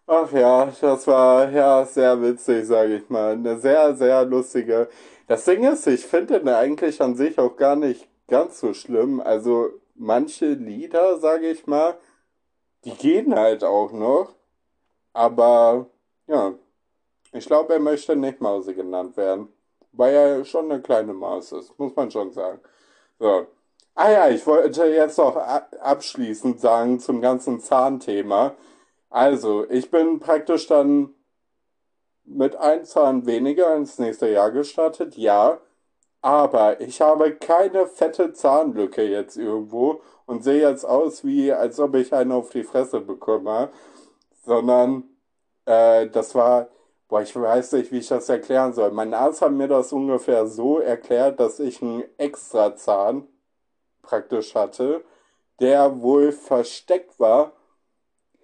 Ach 0.08 0.32
ja, 0.32 0.74
das 0.82 1.08
war 1.08 1.50
ja 1.52 1.86
sehr 1.86 2.22
witzig, 2.22 2.66
sage 2.66 2.96
ich 2.98 3.10
mal. 3.10 3.34
Eine 3.34 3.60
sehr, 3.60 3.96
sehr 3.96 4.26
lustige. 4.26 4.90
Das 5.28 5.46
Ding 5.46 5.64
ist, 5.64 5.86
ich 5.88 6.06
finde 6.06 6.40
den 6.40 6.50
eigentlich 6.50 7.00
an 7.02 7.16
sich 7.16 7.38
auch 7.38 7.56
gar 7.56 7.76
nicht 7.76 8.09
ganz 8.30 8.60
so 8.60 8.74
schlimm. 8.74 9.20
Also 9.20 9.70
manche 9.96 10.48
Lieder, 10.54 11.18
sage 11.20 11.50
ich 11.50 11.68
mal, 11.68 11.98
die 12.86 12.94
gehen 12.96 13.36
halt 13.36 13.64
auch 13.64 13.92
noch. 13.92 14.36
Aber 15.14 15.88
ja, 16.28 16.54
ich 17.34 17.46
glaube, 17.46 17.74
er 17.74 17.80
möchte 17.80 18.16
nicht 18.16 18.42
Mause 18.42 18.74
genannt 18.74 19.18
werden. 19.18 19.50
Weil 19.92 20.14
er 20.14 20.46
schon 20.46 20.72
eine 20.72 20.82
kleine 20.82 21.14
Maus 21.14 21.52
ist, 21.52 21.78
muss 21.80 21.96
man 21.96 22.12
schon 22.12 22.32
sagen. 22.32 22.62
So. 23.18 23.48
Ah 23.96 24.12
ja, 24.12 24.30
ich 24.30 24.46
wollte 24.48 24.86
jetzt 24.86 25.18
noch 25.18 25.36
abschließend 25.36 26.62
sagen 26.62 27.00
zum 27.00 27.22
ganzen 27.22 27.60
Zahnthema. 27.60 28.56
Also, 29.10 29.70
ich 29.70 29.90
bin 29.92 30.20
praktisch 30.20 30.68
dann 30.68 31.16
mit 32.24 32.56
einem 32.56 32.86
Zahn 32.86 33.26
weniger 33.26 33.76
ins 33.76 33.98
nächste 33.98 34.30
Jahr 34.30 34.52
gestartet, 34.52 35.18
ja. 35.18 35.60
Aber 36.22 36.82
ich 36.82 37.02
habe 37.02 37.36
keine 37.36 37.88
fette 37.88 38.34
Zahnlücke 38.34 39.04
jetzt 39.04 39.38
irgendwo 39.38 40.02
und 40.26 40.44
sehe 40.44 40.62
jetzt 40.62 40.86
aus 40.86 41.24
wie, 41.24 41.52
als 41.54 41.80
ob 41.80 41.96
ich 41.96 42.14
einen 42.14 42.32
auf 42.32 42.50
die 42.50 42.64
Fresse 42.64 43.00
bekomme. 43.02 43.70
Sondern 44.44 45.04
äh, 45.66 46.08
das 46.10 46.36
war, 46.36 46.70
boah, 47.08 47.22
ich 47.22 47.36
weiß 47.36 47.74
nicht, 47.74 47.92
wie 47.92 48.00
ich 48.00 48.08
das 48.08 48.30
erklären 48.30 48.74
soll. 48.74 48.92
Mein 48.92 49.14
Arzt 49.14 49.42
hat 49.42 49.52
mir 49.52 49.68
das 49.68 49.94
ungefähr 49.94 50.48
so 50.48 50.80
erklärt, 50.80 51.40
dass 51.40 51.60
ich 51.60 51.82
einen 51.82 52.04
Extrazahn 52.18 53.28
praktisch 54.02 54.56
hatte, 54.56 55.04
der 55.60 56.02
wohl 56.02 56.32
versteckt 56.32 57.20
war 57.20 57.54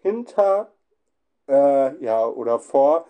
hinter, 0.02 0.72
äh, 1.48 2.04
ja, 2.04 2.26
oder 2.28 2.60
vor 2.60 3.06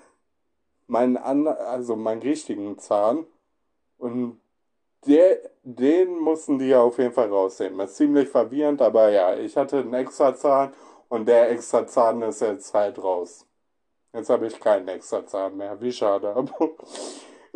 meinen 0.88 1.18
an, 1.18 1.48
also 1.48 1.96
meinen 1.96 2.22
richtigen 2.22 2.78
Zahn. 2.80 3.26
Und 3.98 4.40
der, 5.08 5.40
den 5.64 6.18
mussten 6.20 6.60
die 6.60 6.68
ja 6.70 6.82
auf 6.82 6.98
jeden 6.98 7.14
Fall 7.14 7.30
rausnehmen. 7.30 7.78
Das 7.80 7.92
ist 7.92 7.98
ziemlich 7.98 8.30
verwirrend, 8.30 8.82
aber 8.82 9.10
ja, 9.10 9.36
ich 9.36 9.56
hatte 9.58 9.78
einen 9.78 9.94
extra 9.94 10.36
Zahn 10.36 10.74
und 11.10 11.28
der 11.28 11.52
extra 11.52 11.86
Zahn 11.88 12.22
ist 12.22 12.42
jetzt 12.42 12.74
halt 12.74 13.02
raus. 13.02 13.46
Jetzt 14.14 14.30
habe 14.30 14.48
ich 14.48 14.60
keinen 14.60 14.88
extra 14.88 15.26
Zahn 15.26 15.58
mehr. 15.58 15.80
Wie 15.82 15.92
schade. 15.92 16.34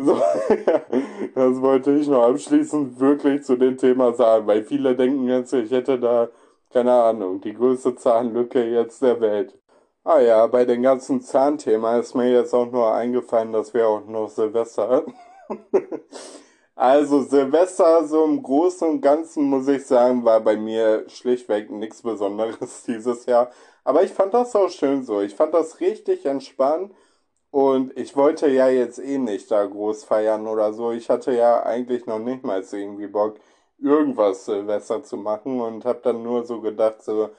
So, 0.01 0.13
das 1.35 1.61
wollte 1.61 1.91
ich 1.91 2.07
noch 2.07 2.23
abschließend 2.23 3.01
wirklich 3.01 3.43
zu 3.43 3.57
dem 3.57 3.75
Thema 3.75 4.13
sagen, 4.13 4.47
weil 4.47 4.63
viele 4.63 4.95
denken 4.95 5.27
jetzt, 5.27 5.51
ich 5.51 5.71
hätte 5.71 5.99
da 5.99 6.29
keine 6.71 6.93
Ahnung, 6.93 7.41
die 7.41 7.53
größte 7.53 7.95
Zahnlücke 7.95 8.63
jetzt 8.63 9.01
der 9.01 9.19
Welt. 9.21 9.57
Ah 10.03 10.19
ja, 10.21 10.47
bei 10.47 10.65
dem 10.65 10.81
ganzen 10.83 11.21
Zahnthema 11.21 11.97
ist 11.99 12.15
mir 12.15 12.31
jetzt 12.31 12.53
auch 12.53 12.71
nur 12.71 12.93
eingefallen, 12.93 13.51
dass 13.51 13.73
wir 13.73 13.87
auch 13.87 14.05
noch 14.05 14.29
Silvester. 14.29 15.05
also 16.79 17.21
Silvester 17.23 18.07
so 18.07 18.23
im 18.23 18.41
Großen 18.41 18.87
und 18.87 19.01
Ganzen 19.01 19.43
muss 19.49 19.67
ich 19.67 19.85
sagen, 19.85 20.23
war 20.23 20.39
bei 20.39 20.55
mir 20.55 21.05
schlichtweg 21.09 21.69
nichts 21.71 22.01
Besonderes 22.01 22.83
dieses 22.87 23.25
Jahr. 23.25 23.51
Aber 23.83 24.03
ich 24.03 24.11
fand 24.13 24.33
das 24.33 24.55
auch 24.55 24.69
schön 24.69 25.03
so. 25.03 25.19
Ich 25.21 25.35
fand 25.35 25.53
das 25.53 25.81
richtig 25.81 26.25
entspannt. 26.25 26.93
Und 27.51 27.97
ich 27.97 28.15
wollte 28.15 28.49
ja 28.49 28.69
jetzt 28.69 28.99
eh 28.99 29.17
nicht 29.17 29.51
da 29.51 29.65
groß 29.65 30.05
feiern 30.05 30.47
oder 30.47 30.73
so. 30.73 30.91
Ich 30.91 31.09
hatte 31.09 31.33
ja 31.35 31.63
eigentlich 31.63 32.05
noch 32.05 32.19
nicht 32.19 32.43
mal 32.45 32.63
irgendwie 32.71 33.07
Bock 33.07 33.39
irgendwas 33.79 34.45
Silvester 34.45 35.03
zu 35.03 35.17
machen 35.17 35.61
und 35.61 35.85
habe 35.85 35.99
dann 36.03 36.23
nur 36.23 36.45
so 36.45 36.61
gedacht, 36.61 37.03
so, 37.03 37.29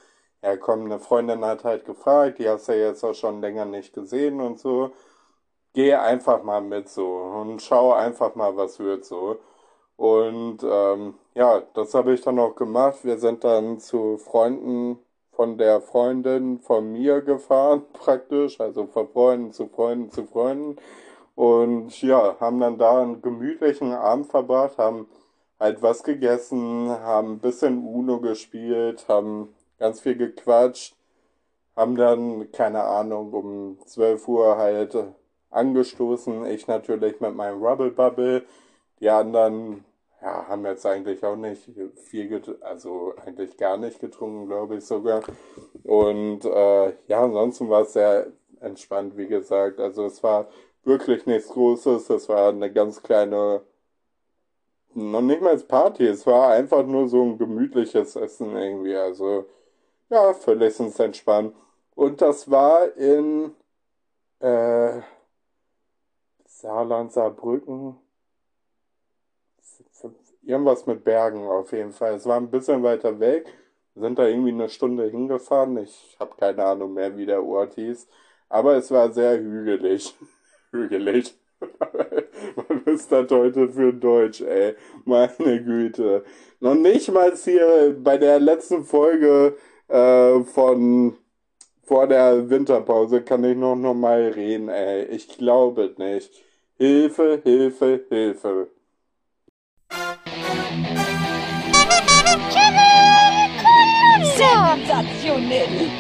ja 0.43 0.57
komm, 0.57 0.87
eine 0.87 0.99
Freundin 1.01 1.45
hat 1.45 1.65
halt 1.65 1.85
gefragt, 1.87 2.39
die 2.41 2.49
hast 2.49 2.69
du 2.69 2.73
ja 2.77 2.89
jetzt 2.89 3.05
auch 3.05 3.15
schon 3.15 3.41
länger 3.41 3.65
nicht 3.67 3.95
gesehen 3.95 4.41
und 4.41 4.59
so. 4.61 4.93
Geh 5.73 5.95
einfach 5.95 6.43
mal 6.43 6.61
mit 6.61 6.89
so 6.89 7.07
und 7.07 7.63
schau 7.63 7.93
einfach 7.93 8.35
mal, 8.35 8.57
was 8.57 8.79
wird 8.81 9.05
so. 9.05 9.39
Und 9.97 10.59
ähm, 10.65 11.15
ja, 11.35 11.63
das 11.75 11.95
habe 11.95 12.15
ich 12.15 12.23
dann 12.23 12.39
auch 12.39 12.57
gemacht. 12.57 13.05
Wir 13.05 13.19
sind 13.19 13.45
dann 13.45 13.79
zu 13.81 14.19
Freunden 14.19 14.99
von 15.33 15.59
der 15.59 15.81
Freundin 15.81 16.59
von 16.61 16.93
mir 16.93 17.21
gefahren, 17.23 17.85
praktisch, 17.93 18.61
also 18.61 18.87
von 18.87 19.09
Freunden 19.09 19.53
zu 19.53 19.69
Freunden 19.69 20.11
zu 20.11 20.27
Freunden. 20.27 20.77
Und 21.35 22.03
ja, 22.03 22.37
haben 22.41 22.61
dann 22.61 22.79
da 22.79 23.03
einen 23.03 23.23
gemütlichen 23.23 23.93
Abend 23.93 24.27
verbracht, 24.27 24.79
haben 24.79 25.09
halt 25.59 25.83
was 25.83 26.03
gegessen, 26.05 26.91
haben 26.91 27.35
ein 27.35 27.39
bisschen 27.41 27.87
Uno 27.87 28.21
gespielt, 28.21 29.07
haben 29.09 29.55
ganz 29.79 30.01
viel 30.01 30.17
gequatscht, 30.17 30.97
haben 31.77 31.97
dann, 31.97 32.51
keine 32.53 32.83
Ahnung, 32.85 33.33
um 33.33 33.79
12 33.87 34.29
Uhr 34.29 34.57
halt 34.59 34.97
angestoßen. 35.51 36.47
Ich 36.47 36.67
natürlich 36.67 37.21
mit 37.21 37.35
meinem 37.35 37.63
Rubble 37.63 37.91
Bubble. 37.91 38.45
Die 39.01 39.11
anderen, 39.11 39.85
ja, 40.23 40.47
haben 40.49 40.65
jetzt 40.67 40.87
eigentlich 40.87 41.25
auch 41.25 41.37
nicht 41.37 41.71
viel 41.97 42.43
also 42.61 43.15
eigentlich 43.25 43.57
gar 43.57 43.77
nicht 43.77 44.01
getrunken, 44.01 44.47
glaube 44.47 44.77
ich 44.77 44.85
sogar. 44.85 45.23
Und 45.85 46.45
äh, 46.45 46.93
ja, 47.09 47.25
ansonsten 47.25 47.69
war 47.69 47.83
es 47.83 47.93
sehr 47.95 48.29
entspannt, 48.61 49.17
wie 49.17 49.27
gesagt. 49.27 49.81
Also 49.81 50.05
es 50.07 50.23
war 50.23 50.49
wirklich 50.85 51.27
nichts 51.27 51.49
Großes. 51.49 52.11
Es 52.11 52.29
war 52.29 52.51
eine 52.51 52.73
ganz 52.73 53.03
kleine 53.03 53.63
noch 54.95 55.21
nicht 55.21 55.41
mal 55.41 55.57
Party, 55.59 56.07
es 56.07 56.27
war 56.27 56.51
einfach 56.53 56.85
nur 56.85 57.09
so 57.09 57.23
ein 57.23 57.39
gemütliches 57.39 58.17
Essen 58.17 58.57
irgendwie. 58.57 58.97
Also, 58.97 59.47
ja, 60.09 60.35
völlig 60.35 60.79
entspannt. 60.99 61.55
Und 61.95 62.21
das 62.21 62.51
war 62.51 62.97
in 62.97 63.55
äh, 64.41 65.01
Saarland, 66.61 67.13
Saarbrücken. 67.13 67.97
Irgendwas 70.43 70.87
mit 70.87 71.05
Bergen 71.05 71.47
auf 71.47 71.73
jeden 71.73 71.93
Fall. 71.93 72.15
Es 72.15 72.27
war 72.27 72.37
ein 72.37 72.51
bisschen 72.51 72.83
weiter 72.83 73.19
weg. 73.19 73.47
Sind 73.95 74.19
da 74.19 74.27
irgendwie 74.27 74.53
eine 74.53 74.69
Stunde 74.69 75.09
hingefahren. 75.11 75.77
Ich 75.79 76.17
habe 76.21 76.37
keine 76.37 76.65
Ahnung 76.65 76.95
mehr, 76.95 77.17
wie 77.17 77.27
der 77.27 77.45
Ort 77.45 77.75
hieß. 77.75 78.07
Aber 78.49 78.77
es 78.77 78.91
war 78.91 79.11
sehr 79.13 79.39
hügelig. 79.39 80.15
hügelig. 80.71 81.35
Was 81.61 82.95
ist 82.95 83.13
das 83.13 83.31
heute 83.31 83.69
für 83.69 83.93
Deutsch, 83.93 84.41
ey? 84.41 84.75
Meine 85.05 85.63
Güte. 85.63 86.25
Noch 86.61 86.75
nicht 86.75 87.11
mal 87.11 87.35
hier 87.37 87.97
bei 87.99 88.19
der 88.19 88.39
letzten 88.39 88.85
Folge 88.85 89.57
äh, 89.89 90.41
von 90.45 91.17
vor 91.83 92.07
der 92.07 92.49
Winterpause 92.49 93.23
kann 93.23 93.45
ich 93.45 93.57
noch, 93.57 93.77
noch 93.77 93.95
mal 93.95 94.29
reden, 94.29 94.69
ey. 94.69 95.05
Ich 95.07 95.29
glaube 95.29 95.95
nicht. 95.99 96.50
Hilfe, 96.81 97.43
Hilfe, 97.45 98.07
Hilfe. 98.09 98.71
Sensationell. 104.25 105.91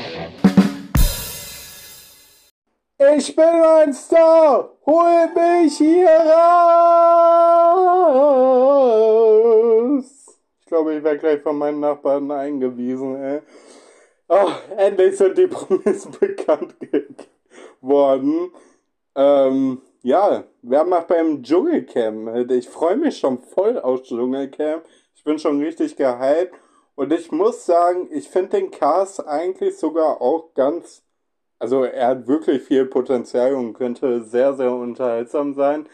Ich 3.18 3.36
bin 3.36 3.44
ein 3.44 3.92
Star! 3.92 4.74
Hol 4.86 5.28
mich 5.34 5.76
hier 5.76 6.08
raus! 6.08 6.70
Ich 10.60 10.66
glaube, 10.66 10.94
ich 10.94 11.04
werde 11.04 11.18
gleich 11.18 11.42
von 11.42 11.58
meinen 11.58 11.80
Nachbarn 11.80 12.30
eingewiesen, 12.30 13.22
ey. 13.22 13.42
Oh, 14.28 14.52
endlich 14.78 15.18
sind 15.18 15.36
die 15.36 15.46
Promis 15.46 16.06
bekannt 16.20 16.74
geworden. 17.82 18.50
Ähm, 19.14 19.82
ja, 20.02 20.44
wer 20.62 20.84
macht 20.84 21.08
beim 21.08 21.42
Dschungelcamp? 21.42 22.50
Ich 22.50 22.68
freue 22.68 22.96
mich 22.96 23.18
schon 23.18 23.38
voll 23.38 23.78
auf 23.78 24.02
Dschungelcamp. 24.02 24.84
Ich 25.14 25.24
bin 25.24 25.38
schon 25.38 25.60
richtig 25.60 25.96
gehypt. 25.96 26.54
Und 26.94 27.12
ich 27.12 27.32
muss 27.32 27.64
sagen, 27.64 28.08
ich 28.10 28.28
finde 28.28 28.60
den 28.60 28.70
Cast 28.70 29.26
eigentlich 29.26 29.78
sogar 29.78 30.20
auch 30.20 30.52
ganz, 30.54 31.02
also 31.58 31.84
er 31.84 32.08
hat 32.08 32.26
wirklich 32.26 32.62
viel 32.62 32.84
Potenzial 32.86 33.54
und 33.54 33.74
könnte 33.74 34.22
sehr, 34.22 34.54
sehr 34.54 34.72
unterhaltsam 34.72 35.54
sein. 35.54 35.88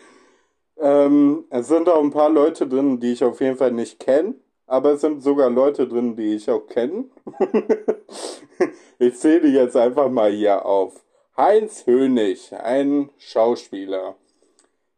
Ähm, 0.78 1.44
es 1.50 1.68
sind 1.68 1.88
auch 1.88 2.02
ein 2.02 2.10
paar 2.10 2.28
Leute 2.28 2.66
drin, 2.66 2.98
die 3.00 3.12
ich 3.12 3.24
auf 3.24 3.40
jeden 3.40 3.56
Fall 3.56 3.72
nicht 3.72 4.00
kenne, 4.00 4.34
aber 4.66 4.94
es 4.94 5.00
sind 5.00 5.22
sogar 5.22 5.48
Leute 5.48 5.86
drin, 5.86 6.16
die 6.16 6.34
ich 6.34 6.50
auch 6.50 6.66
kenne. 6.66 7.04
ich 8.98 9.16
zähle 9.16 9.48
jetzt 9.48 9.76
einfach 9.76 10.10
mal 10.10 10.30
hier 10.32 10.66
auf. 10.66 11.05
Heinz 11.38 11.86
Hönig, 11.86 12.50
ein 12.54 13.10
Schauspieler. 13.18 14.16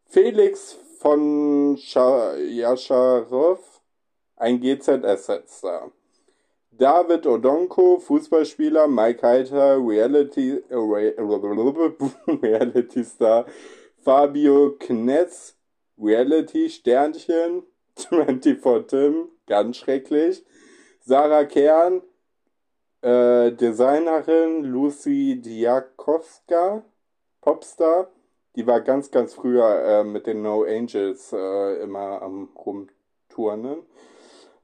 Felix 0.05 0.77
von 1.01 1.75
Jascharow, 1.75 3.59
ein 4.37 4.61
GZSZ-Star. 4.61 5.91
David 6.71 7.27
Odonko, 7.27 7.99
Fußballspieler, 7.99 8.87
Mike 8.87 9.27
Heiter, 9.27 9.79
Reality, 9.85 10.63
Reality 12.41 13.03
Star, 13.03 13.45
Fabio 14.05 14.77
Knetz, 14.79 15.57
Reality 16.01 16.71
Sternchen, 16.71 17.65
24 17.97 18.87
Tim, 18.87 19.29
ganz 19.49 19.79
schrecklich, 19.79 20.45
Sarah 21.01 21.47
Kern, 21.47 22.03
äh, 23.03 23.53
Designerin 23.53 24.65
Lucy 24.65 25.41
Diakowska, 25.41 26.83
Popstar, 27.41 28.09
die 28.57 28.67
war 28.67 28.81
ganz, 28.81 29.11
ganz 29.11 29.35
früher 29.35 29.85
äh, 29.85 30.05
mit 30.05 30.27
den 30.27 30.43
No 30.43 30.65
Angels 30.65 31.33
äh, 31.33 31.83
immer 31.83 32.23
am 32.23 32.49
Rumturnen. 32.57 33.83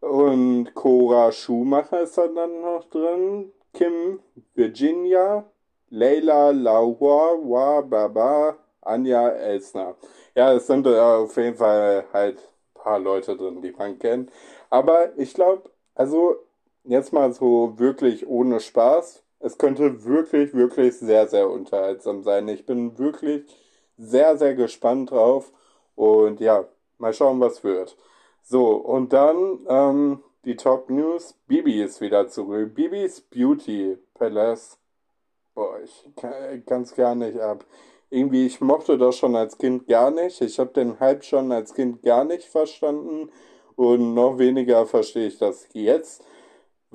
Und 0.00 0.74
Cora 0.74 1.32
Schumacher 1.32 2.02
ist 2.02 2.18
da 2.18 2.26
dann 2.26 2.60
noch 2.60 2.84
drin. 2.90 3.52
Kim 3.72 4.20
Virginia, 4.54 5.44
Leila 5.90 6.50
Laura, 6.50 7.80
Baba, 7.82 8.56
Anja 8.82 9.28
Elsner. 9.28 9.96
Ja, 10.34 10.52
es 10.52 10.66
sind 10.66 10.86
äh, 10.86 10.98
auf 10.98 11.36
jeden 11.36 11.56
Fall 11.56 12.04
halt 12.12 12.38
ein 12.38 12.82
paar 12.82 12.98
Leute 12.98 13.36
drin, 13.36 13.62
die 13.62 13.72
man 13.72 13.98
kennt. 13.98 14.30
Aber 14.70 15.16
ich 15.16 15.34
glaube, 15.34 15.70
also 15.94 16.36
jetzt 16.84 17.12
mal 17.12 17.32
so 17.32 17.78
wirklich 17.78 18.26
ohne 18.26 18.60
Spaß. 18.60 19.22
Es 19.40 19.58
könnte 19.58 20.04
wirklich, 20.04 20.54
wirklich 20.54 20.96
sehr, 20.96 21.26
sehr 21.28 21.50
unterhaltsam 21.50 22.22
sein. 22.22 22.48
Ich 22.48 22.66
bin 22.66 22.98
wirklich 22.98 23.44
sehr, 23.96 24.36
sehr 24.36 24.54
gespannt 24.54 25.10
drauf. 25.10 25.52
Und 25.94 26.40
ja, 26.40 26.66
mal 26.98 27.12
schauen, 27.12 27.40
was 27.40 27.64
wird. 27.64 27.96
So, 28.42 28.74
und 28.74 29.12
dann 29.12 29.60
ähm, 29.68 30.22
die 30.44 30.56
Top 30.56 30.90
News. 30.90 31.34
Bibi 31.46 31.82
ist 31.82 32.00
wieder 32.00 32.28
zurück. 32.28 32.74
Bibis 32.74 33.20
Beauty 33.22 33.96
Palace. 34.14 34.78
Boah, 35.54 35.78
ich 35.82 36.66
kann 36.66 36.82
es 36.82 36.94
gar 36.94 37.14
nicht 37.14 37.38
ab. 37.38 37.64
Irgendwie, 38.10 38.46
ich 38.46 38.60
mochte 38.60 38.98
das 38.98 39.16
schon 39.16 39.36
als 39.36 39.56
Kind 39.56 39.86
gar 39.86 40.10
nicht. 40.10 40.40
Ich 40.40 40.58
habe 40.58 40.72
den 40.72 41.00
Hype 41.00 41.24
schon 41.24 41.50
als 41.52 41.74
Kind 41.74 42.02
gar 42.02 42.24
nicht 42.24 42.44
verstanden. 42.44 43.30
Und 43.76 44.14
noch 44.14 44.38
weniger 44.38 44.86
verstehe 44.86 45.28
ich 45.28 45.38
das 45.38 45.68
jetzt. 45.72 46.24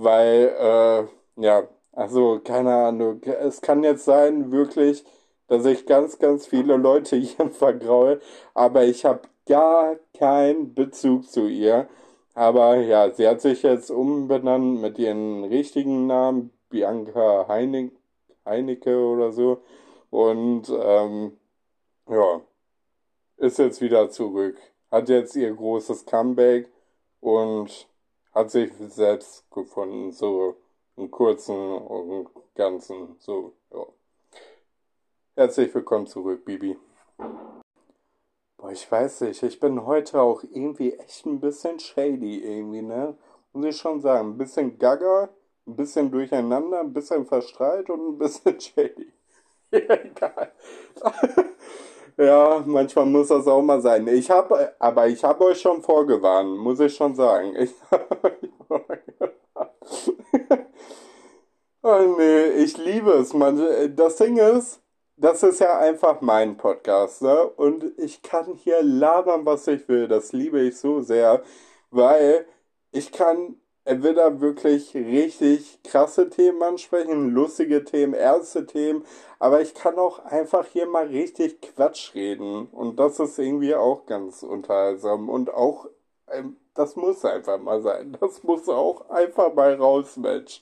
Weil, 0.01 0.55
äh, 0.57 1.41
ja, 1.43 1.67
also 1.91 2.39
keine 2.39 2.73
Ahnung. 2.73 3.21
Es 3.23 3.61
kann 3.61 3.83
jetzt 3.83 4.05
sein, 4.05 4.51
wirklich, 4.51 5.03
dass 5.47 5.65
ich 5.65 5.85
ganz, 5.85 6.19
ganz 6.19 6.47
viele 6.47 6.77
Leute 6.77 7.15
hier 7.17 7.49
vergraue. 7.49 8.21
Aber 8.53 8.85
ich 8.85 9.03
habe 9.05 9.21
gar 9.45 9.97
keinen 10.17 10.73
Bezug 10.73 11.29
zu 11.29 11.47
ihr. 11.47 11.89
Aber 12.33 12.77
ja, 12.77 13.11
sie 13.11 13.27
hat 13.27 13.41
sich 13.41 13.63
jetzt 13.63 13.91
umbenannt 13.91 14.81
mit 14.81 14.97
ihren 14.99 15.43
richtigen 15.45 16.07
Namen, 16.07 16.51
Bianca 16.69 17.47
Heinig 17.49 17.91
Heinecke 18.45 18.97
oder 18.97 19.31
so. 19.33 19.61
Und 20.11 20.69
ähm, 20.69 21.37
ja, 22.09 22.41
ist 23.37 23.59
jetzt 23.59 23.81
wieder 23.81 24.09
zurück. 24.09 24.57
Hat 24.91 25.09
jetzt 25.09 25.35
ihr 25.35 25.53
großes 25.53 26.05
Comeback 26.05 26.71
und 27.19 27.89
hat 28.33 28.51
sich 28.51 28.71
selbst 28.89 29.49
gefunden, 29.51 30.11
so 30.11 30.57
im 30.97 31.09
kurzen 31.09 31.55
und 31.55 32.29
ganzen, 32.55 33.15
so, 33.19 33.53
ja. 33.73 33.85
Herzlich 35.35 35.73
willkommen 35.73 36.05
zurück, 36.07 36.43
Bibi. 36.45 36.77
Boah, 38.57 38.71
ich 38.71 38.91
weiß 38.91 39.21
nicht, 39.21 39.41
ich 39.41 39.59
bin 39.59 39.85
heute 39.85 40.21
auch 40.21 40.43
irgendwie 40.43 40.93
echt 40.93 41.25
ein 41.25 41.39
bisschen 41.39 41.79
shady 41.79 42.43
irgendwie, 42.43 42.81
ne? 42.81 43.17
Muss 43.53 43.65
ich 43.65 43.77
schon 43.77 44.01
sagen. 44.01 44.31
Ein 44.31 44.37
bisschen 44.37 44.77
gaga, 44.77 45.29
ein 45.65 45.75
bisschen 45.77 46.11
durcheinander, 46.11 46.81
ein 46.81 46.93
bisschen 46.93 47.25
verstrahlt 47.25 47.89
und 47.89 48.09
ein 48.09 48.17
bisschen 48.17 48.59
shady. 48.59 49.13
ja, 49.71 49.79
egal. 49.79 50.51
Ja, 52.19 52.63
manchmal 52.65 53.05
muss 53.05 53.29
das 53.29 53.47
auch 53.47 53.61
mal 53.61 53.81
sein. 53.81 54.07
Ich 54.07 54.29
habe, 54.29 54.75
aber 54.79 55.07
ich 55.07 55.23
habe 55.23 55.45
euch 55.45 55.61
schon 55.61 55.81
vorgewarnt, 55.81 56.57
muss 56.57 56.79
ich 56.81 56.95
schon 56.95 57.15
sagen. 57.15 57.55
Ich 57.55 57.71
oh 61.81 62.15
nee, 62.17 62.47
ich 62.63 62.77
liebe 62.77 63.11
es, 63.13 63.33
man. 63.33 63.95
Das 63.95 64.17
Ding 64.17 64.37
ist, 64.37 64.81
das 65.15 65.43
ist 65.43 65.59
ja 65.59 65.79
einfach 65.79 66.21
mein 66.21 66.57
Podcast, 66.57 67.21
ne? 67.21 67.45
Und 67.45 67.85
ich 67.97 68.21
kann 68.21 68.55
hier 68.55 68.81
labern, 68.83 69.45
was 69.45 69.67
ich 69.67 69.87
will. 69.87 70.07
Das 70.07 70.33
liebe 70.33 70.59
ich 70.61 70.77
so 70.77 71.01
sehr, 71.01 71.41
weil 71.91 72.45
ich 72.91 73.11
kann 73.11 73.58
entweder 73.89 74.39
wirklich 74.39 74.93
richtig 74.93 75.79
krasse 75.83 76.29
Themen 76.29 76.61
ansprechen, 76.61 77.31
lustige 77.31 77.83
Themen, 77.83 78.13
ernste 78.13 78.67
Themen, 78.67 79.03
aber 79.39 79.61
ich 79.61 79.73
kann 79.73 79.97
auch 79.97 80.19
einfach 80.25 80.67
hier 80.67 80.85
mal 80.85 81.07
richtig 81.07 81.59
Quatsch 81.61 82.13
reden. 82.13 82.67
Und 82.67 82.99
das 82.99 83.19
ist 83.19 83.39
irgendwie 83.39 83.73
auch 83.73 84.05
ganz 84.05 84.43
unterhaltsam. 84.43 85.27
Und 85.27 85.51
auch, 85.51 85.87
ähm, 86.31 86.57
das 86.75 86.95
muss 86.95 87.25
einfach 87.25 87.59
mal 87.59 87.81
sein. 87.81 88.15
Das 88.19 88.43
muss 88.43 88.69
auch 88.69 89.09
einfach 89.09 89.53
mal 89.55 89.73
raus, 89.73 90.17
Mensch. 90.17 90.61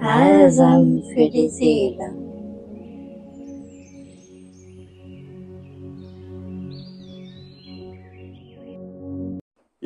Balsam 0.00 1.02
für 1.14 1.30
die 1.30 1.48
Seele. 1.48 2.25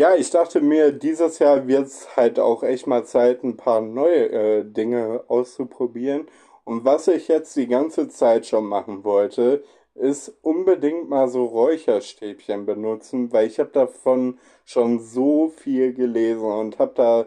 Ja, 0.00 0.14
ich 0.14 0.30
dachte 0.30 0.62
mir, 0.62 0.92
dieses 0.92 1.40
Jahr 1.40 1.68
wird 1.68 1.88
es 1.88 2.16
halt 2.16 2.38
auch 2.38 2.62
echt 2.62 2.86
mal 2.86 3.04
Zeit, 3.04 3.44
ein 3.44 3.58
paar 3.58 3.82
neue 3.82 4.30
äh, 4.30 4.64
Dinge 4.64 5.24
auszuprobieren. 5.28 6.26
Und 6.64 6.86
was 6.86 7.06
ich 7.06 7.28
jetzt 7.28 7.54
die 7.56 7.66
ganze 7.66 8.08
Zeit 8.08 8.46
schon 8.46 8.64
machen 8.64 9.04
wollte, 9.04 9.62
ist 9.94 10.34
unbedingt 10.40 11.10
mal 11.10 11.28
so 11.28 11.44
Räucherstäbchen 11.44 12.64
benutzen, 12.64 13.30
weil 13.30 13.46
ich 13.46 13.58
habe 13.58 13.72
davon 13.72 14.38
schon 14.64 15.00
so 15.00 15.48
viel 15.50 15.92
gelesen 15.92 16.50
und 16.50 16.78
habe 16.78 16.92
da 16.94 17.26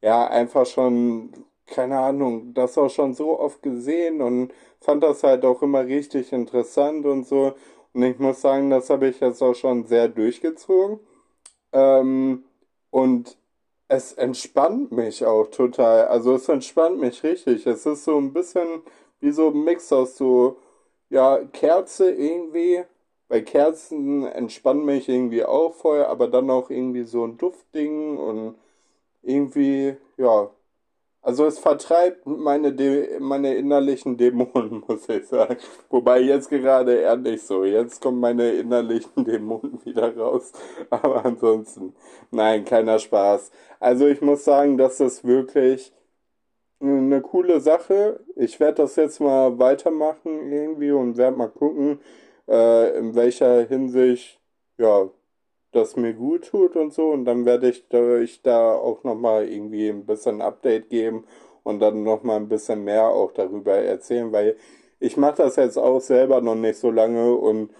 ja 0.00 0.26
einfach 0.26 0.64
schon 0.64 1.30
keine 1.66 1.98
Ahnung, 1.98 2.54
das 2.54 2.78
auch 2.78 2.88
schon 2.88 3.12
so 3.12 3.38
oft 3.38 3.62
gesehen 3.62 4.22
und 4.22 4.52
fand 4.80 5.02
das 5.02 5.22
halt 5.24 5.44
auch 5.44 5.60
immer 5.60 5.84
richtig 5.84 6.32
interessant 6.32 7.04
und 7.04 7.26
so. 7.26 7.52
Und 7.92 8.02
ich 8.02 8.18
muss 8.18 8.40
sagen, 8.40 8.70
das 8.70 8.88
habe 8.88 9.08
ich 9.08 9.20
jetzt 9.20 9.42
auch 9.42 9.54
schon 9.54 9.84
sehr 9.84 10.08
durchgezogen. 10.08 11.00
Ähm, 11.74 12.44
und 12.90 13.38
es 13.88 14.14
entspannt 14.14 14.92
mich 14.92 15.24
auch 15.26 15.48
total. 15.48 16.08
Also 16.08 16.34
es 16.36 16.48
entspannt 16.50 16.98
mich 17.00 17.24
richtig. 17.24 17.66
Es 17.66 17.86
ist 17.86 18.04
so 18.04 18.18
ein 18.18 18.34
bisschen 18.34 18.82
wie 19.20 19.32
so 19.32 19.48
ein 19.50 19.64
Mix 19.64 19.92
aus 19.92 20.16
so, 20.18 20.58
ja, 21.10 21.38
Kerze 21.52 22.10
irgendwie. 22.12 22.84
Bei 23.28 23.42
Kerzen 23.42 24.26
entspannt 24.26 24.84
mich 24.86 25.08
irgendwie 25.08 25.44
auch 25.44 25.74
voll, 25.74 26.04
aber 26.04 26.28
dann 26.28 26.50
auch 26.50 26.70
irgendwie 26.70 27.04
so 27.04 27.26
ein 27.26 27.38
Duftding 27.38 28.18
und 28.18 28.56
irgendwie, 29.22 29.96
ja, 30.18 30.50
also 31.24 31.46
es 31.46 31.58
vertreibt 31.58 32.26
meine, 32.26 32.72
De 32.74 33.18
meine 33.18 33.54
innerlichen 33.54 34.16
Dämonen, 34.18 34.84
muss 34.88 35.08
ich 35.08 35.26
sagen. 35.26 35.56
Wobei 35.90 36.20
jetzt 36.20 36.50
gerade 36.50 36.94
eher 36.96 37.16
nicht 37.16 37.46
so. 37.46 37.64
Jetzt 37.64 38.00
kommen 38.02 38.20
meine 38.20 38.52
innerlichen 38.52 39.24
Dämonen 39.24 39.84
wieder 39.84 40.14
raus. 40.16 40.52
Aber 40.90 41.24
ansonsten, 41.24 41.94
nein, 42.30 42.64
keiner 42.64 42.98
Spaß. 42.98 43.50
Also 43.80 44.06
ich 44.06 44.20
muss 44.20 44.44
sagen, 44.44 44.76
das 44.78 45.00
ist 45.00 45.24
wirklich 45.24 45.92
eine 46.80 47.22
coole 47.22 47.60
Sache. 47.60 48.20
Ich 48.36 48.60
werde 48.60 48.82
das 48.82 48.96
jetzt 48.96 49.20
mal 49.20 49.58
weitermachen 49.58 50.52
irgendwie 50.52 50.92
und 50.92 51.16
werde 51.16 51.36
mal 51.36 51.48
gucken, 51.48 52.00
äh, 52.48 52.98
in 52.98 53.14
welcher 53.14 53.62
Hinsicht, 53.66 54.40
ja, 54.78 55.08
das 55.74 55.96
mir 55.96 56.14
gut 56.14 56.48
tut 56.48 56.76
und 56.76 56.92
so. 56.92 57.10
Und 57.10 57.24
dann 57.24 57.44
werde 57.44 57.68
ich 57.70 57.84
euch 57.92 58.42
da 58.42 58.74
auch 58.74 59.04
nochmal 59.04 59.48
irgendwie 59.48 59.88
ein 59.88 60.06
bisschen 60.06 60.40
Update 60.42 60.88
geben 60.90 61.24
und 61.62 61.80
dann 61.80 62.04
nochmal 62.04 62.36
ein 62.36 62.48
bisschen 62.48 62.84
mehr 62.84 63.08
auch 63.08 63.32
darüber 63.32 63.74
erzählen, 63.74 64.32
weil 64.32 64.56
ich 65.00 65.16
mache 65.16 65.36
das 65.42 65.56
jetzt 65.56 65.78
auch 65.78 66.00
selber 66.00 66.40
noch 66.40 66.54
nicht 66.54 66.78
so 66.78 66.90
lange 66.90 67.34
und 67.34 67.70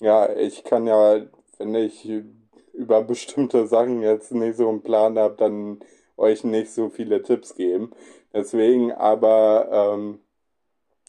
ja, 0.00 0.30
ich 0.34 0.64
kann 0.64 0.86
ja, 0.86 1.20
wenn 1.58 1.74
ich 1.74 2.08
über 2.72 3.02
bestimmte 3.02 3.66
Sachen 3.66 4.02
jetzt 4.02 4.32
nicht 4.32 4.56
so 4.56 4.68
einen 4.68 4.82
Plan 4.82 5.18
habe, 5.18 5.36
dann 5.36 5.80
euch 6.16 6.44
nicht 6.44 6.72
so 6.72 6.88
viele 6.90 7.22
Tipps 7.22 7.54
geben. 7.54 7.92
Deswegen 8.32 8.92
aber, 8.92 9.68
ähm, 9.94 10.20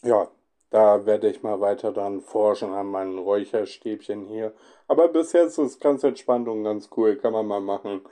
ja, 0.04 0.28
da 0.70 1.06
werde 1.06 1.28
ich 1.28 1.42
mal 1.42 1.60
weiter 1.60 1.92
dann 1.92 2.20
forschen 2.20 2.72
an 2.72 2.86
meinen 2.86 3.18
Räucherstäbchen 3.18 4.24
hier. 4.24 4.52
Aber 4.88 5.08
bis 5.08 5.32
jetzt 5.32 5.58
ist 5.58 5.80
ganz 5.80 6.04
entspannt 6.04 6.48
und 6.48 6.64
ganz 6.64 6.90
cool, 6.96 7.16
kann 7.16 7.32
man 7.32 7.46
mal 7.46 7.60
machen. 7.60 8.02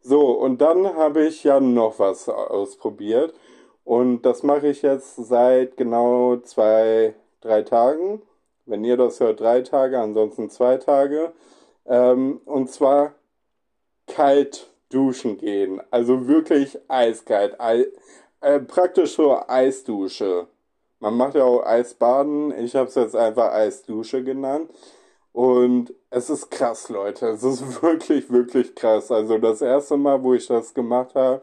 So, 0.00 0.30
und 0.30 0.60
dann 0.60 0.94
habe 0.96 1.26
ich 1.26 1.42
ja 1.44 1.58
noch 1.60 1.98
was 1.98 2.28
ausprobiert. 2.28 3.34
Und 3.84 4.22
das 4.22 4.42
mache 4.42 4.68
ich 4.68 4.82
jetzt 4.82 5.16
seit 5.16 5.76
genau 5.76 6.36
zwei, 6.38 7.14
drei 7.40 7.62
Tagen. 7.62 8.22
Wenn 8.66 8.84
ihr 8.84 8.96
das 8.96 9.20
hört, 9.20 9.40
drei 9.40 9.62
Tage, 9.62 9.98
ansonsten 9.98 10.50
zwei 10.50 10.76
Tage. 10.76 11.32
Ähm, 11.86 12.40
und 12.44 12.70
zwar 12.70 13.14
kalt 14.06 14.70
duschen 14.90 15.38
gehen. 15.38 15.80
Also 15.90 16.28
wirklich 16.28 16.78
eiskalt. 16.88 17.60
Ei, 17.60 17.86
äh, 18.40 18.60
praktisch 18.60 19.14
so 19.14 19.40
Eisdusche. 19.48 20.48
Man 21.00 21.16
macht 21.16 21.34
ja 21.34 21.44
auch 21.44 21.64
Eisbaden. 21.64 22.52
Ich 22.58 22.74
habe 22.74 22.88
es 22.88 22.94
jetzt 22.94 23.16
einfach 23.16 23.52
Eisdusche 23.52 24.24
genannt. 24.24 24.70
Und 25.32 25.92
es 26.08 26.30
ist 26.30 26.50
krass, 26.50 26.88
Leute. 26.88 27.28
Es 27.28 27.42
ist 27.42 27.82
wirklich, 27.82 28.30
wirklich 28.30 28.74
krass. 28.74 29.10
Also 29.10 29.38
das 29.38 29.60
erste 29.60 29.96
Mal, 29.96 30.22
wo 30.22 30.34
ich 30.34 30.46
das 30.46 30.72
gemacht 30.72 31.14
habe, 31.14 31.42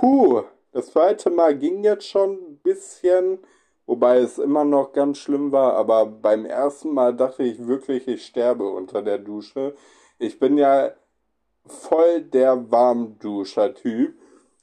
puh, 0.00 0.42
das 0.72 0.86
zweite 0.92 1.30
Mal 1.30 1.56
ging 1.56 1.84
jetzt 1.84 2.06
schon 2.08 2.32
ein 2.32 2.58
bisschen, 2.62 3.38
wobei 3.86 4.18
es 4.18 4.38
immer 4.38 4.64
noch 4.64 4.92
ganz 4.92 5.18
schlimm 5.18 5.52
war, 5.52 5.74
aber 5.74 6.06
beim 6.06 6.44
ersten 6.44 6.92
Mal 6.92 7.14
dachte 7.14 7.42
ich 7.42 7.66
wirklich, 7.66 8.06
ich 8.08 8.24
sterbe 8.26 8.68
unter 8.68 9.02
der 9.02 9.18
Dusche. 9.18 9.74
Ich 10.18 10.38
bin 10.38 10.58
ja 10.58 10.92
voll 11.66 12.22
der 12.22 12.70
Warmduscher-Typ. 12.70 14.14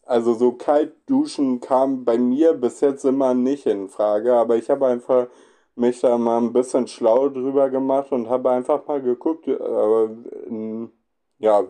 Also 0.08 0.34
so 0.36 0.54
kalt 0.54 0.93
duschen 1.08 1.60
kam 1.60 2.06
bei 2.06 2.17
mir 2.17 2.54
bis 2.54 2.80
jetzt 2.82 3.04
immer 3.06 3.34
nicht 3.34 3.65
in 3.65 3.89
Frage, 3.89 4.34
aber 4.36 4.56
ich 4.56 4.70
habe 4.70 4.88
einfach 4.88 5.28
mich 5.76 6.00
da 6.02 6.17
mal 6.17 6.39
ein 6.39 6.54
bisschen 6.54 6.88
schlau 6.88 7.30
drüber 7.30 7.70
gemacht 7.70 8.12
und 8.12 8.30
habe 8.30 8.50
einfach 8.52 8.88
mal 8.88 9.02
geguckt, 9.02 9.48
äh, 9.48 10.06
in, 10.48 10.91
ja, 11.39 11.63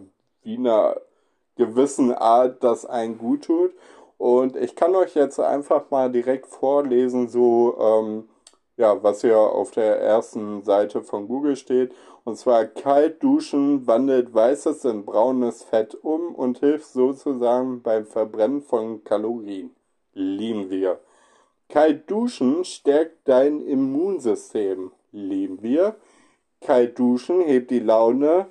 wie 0.44 0.58
eine 0.58 1.02
gewissen 1.56 2.14
Art 2.14 2.64
das 2.64 2.86
einen 2.86 3.18
gut 3.18 3.46
tut. 3.46 3.74
Und 4.18 4.56
ich 4.56 4.76
kann 4.76 4.96
euch 4.96 5.16
jetzt 5.16 5.40
einfach 5.40 5.90
mal 5.92 6.12
direkt 6.12 6.48
vorlesen, 6.48 7.28
so, 7.30 7.78
ähm, 7.80 8.30
ja, 8.78 9.02
was 9.04 9.22
hier 9.22 9.38
auf 9.40 9.72
der 9.72 10.00
ersten 10.02 10.64
Seite 10.64 11.02
von 11.04 11.28
Google 11.28 11.56
steht. 11.56 11.94
Und 12.28 12.36
zwar 12.36 12.66
kalt 12.66 13.24
duschen 13.24 13.88
wandelt 13.88 14.34
weißes 14.34 14.84
in 14.84 15.06
braunes 15.06 15.64
Fett 15.64 15.96
um 15.96 16.36
und 16.36 16.60
hilft 16.60 16.88
sozusagen 16.88 17.82
beim 17.82 18.06
Verbrennen 18.06 18.62
von 18.62 19.02
Kalorien. 19.06 19.74
Lieben 20.12 20.70
wir. 20.70 21.00
Kalt 21.70 22.12
duschen 22.12 22.66
stärkt 22.66 23.30
dein 23.30 23.62
Immunsystem. 23.62 24.92
Lieben 25.14 25.62
wir. 25.62 25.96
Kalt 26.60 27.00
duschen 27.00 27.40
hebt 27.40 27.72
die 27.72 27.80
Laune 27.80 28.48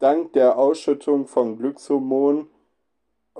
dank 0.00 0.34
der 0.34 0.58
Ausschüttung 0.58 1.26
von 1.26 1.56
Glückshormonen. 1.56 2.48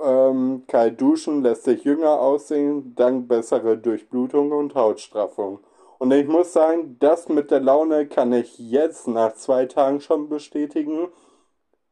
Ähm, 0.03 0.63
kalt 0.67 0.99
duschen 0.99 1.43
lässt 1.43 1.65
sich 1.65 1.83
jünger 1.83 2.19
aussehen 2.21 2.95
dank 2.95 3.27
besserer 3.27 3.75
Durchblutung 3.75 4.51
und 4.51 4.73
Hautstraffung. 4.73 5.59
Und 6.05 6.11
ich 6.11 6.27
muss 6.27 6.53
sagen, 6.53 6.97
das 6.99 7.29
mit 7.29 7.49
der 7.49 7.61
Laune 7.61 8.07
kann 8.07 8.31
ich 8.31 8.59
jetzt 8.59 9.07
nach 9.07 9.33
zwei 9.33 9.65
Tagen 9.65 9.99
schon 10.01 10.29
bestätigen. 10.29 11.07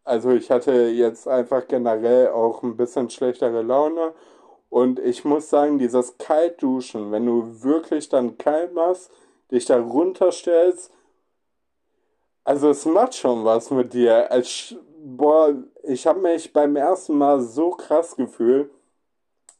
Also 0.04 0.30
ich 0.30 0.52
hatte 0.52 0.72
jetzt 0.90 1.28
einfach 1.28 1.68
generell 1.68 2.28
auch 2.28 2.62
ein 2.62 2.78
bisschen 2.78 3.10
schlechtere 3.10 3.64
Laune. 3.64 4.14
Und 4.70 5.00
ich 5.00 5.26
muss 5.26 5.50
sagen, 5.50 5.80
dieses 5.80 6.20
Kaltduschen, 6.20 7.12
wenn 7.12 7.26
du 7.26 7.64
wirklich 7.64 8.08
dann 8.08 8.38
kalt 8.38 8.76
machst, 8.76 9.10
dich 9.50 9.66
da 9.66 9.82
runterstellst, 9.82 10.92
also 12.44 12.70
es 12.70 12.86
macht 12.86 13.16
schon 13.16 13.44
was 13.44 13.72
mit 13.72 13.94
dir. 13.94 14.28
Es, 14.30 14.76
boah, 15.04 15.56
ich 15.82 16.06
habe 16.06 16.20
mich 16.20 16.54
beim 16.54 16.76
ersten 16.76 17.18
Mal 17.18 17.42
so 17.42 17.72
krass 17.72 18.16
gefühlt. 18.16 18.70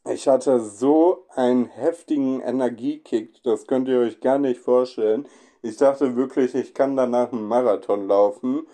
Ich 0.06 0.28
hatte 0.28 0.60
so 0.60 1.24
einen 1.34 1.64
heftigen 1.66 2.40
Energiekick, 2.40 3.42
das 3.42 3.66
könnt 3.66 3.88
ihr 3.88 4.00
euch 4.00 4.20
gar 4.20 4.38
nicht 4.38 4.60
vorstellen. 4.60 5.26
Ich 5.62 5.78
dachte 5.78 6.14
wirklich, 6.14 6.54
ich 6.54 6.74
kann 6.74 6.94
danach 6.94 7.32
einen 7.32 7.48
Marathon 7.48 8.06
laufen. 8.06 8.66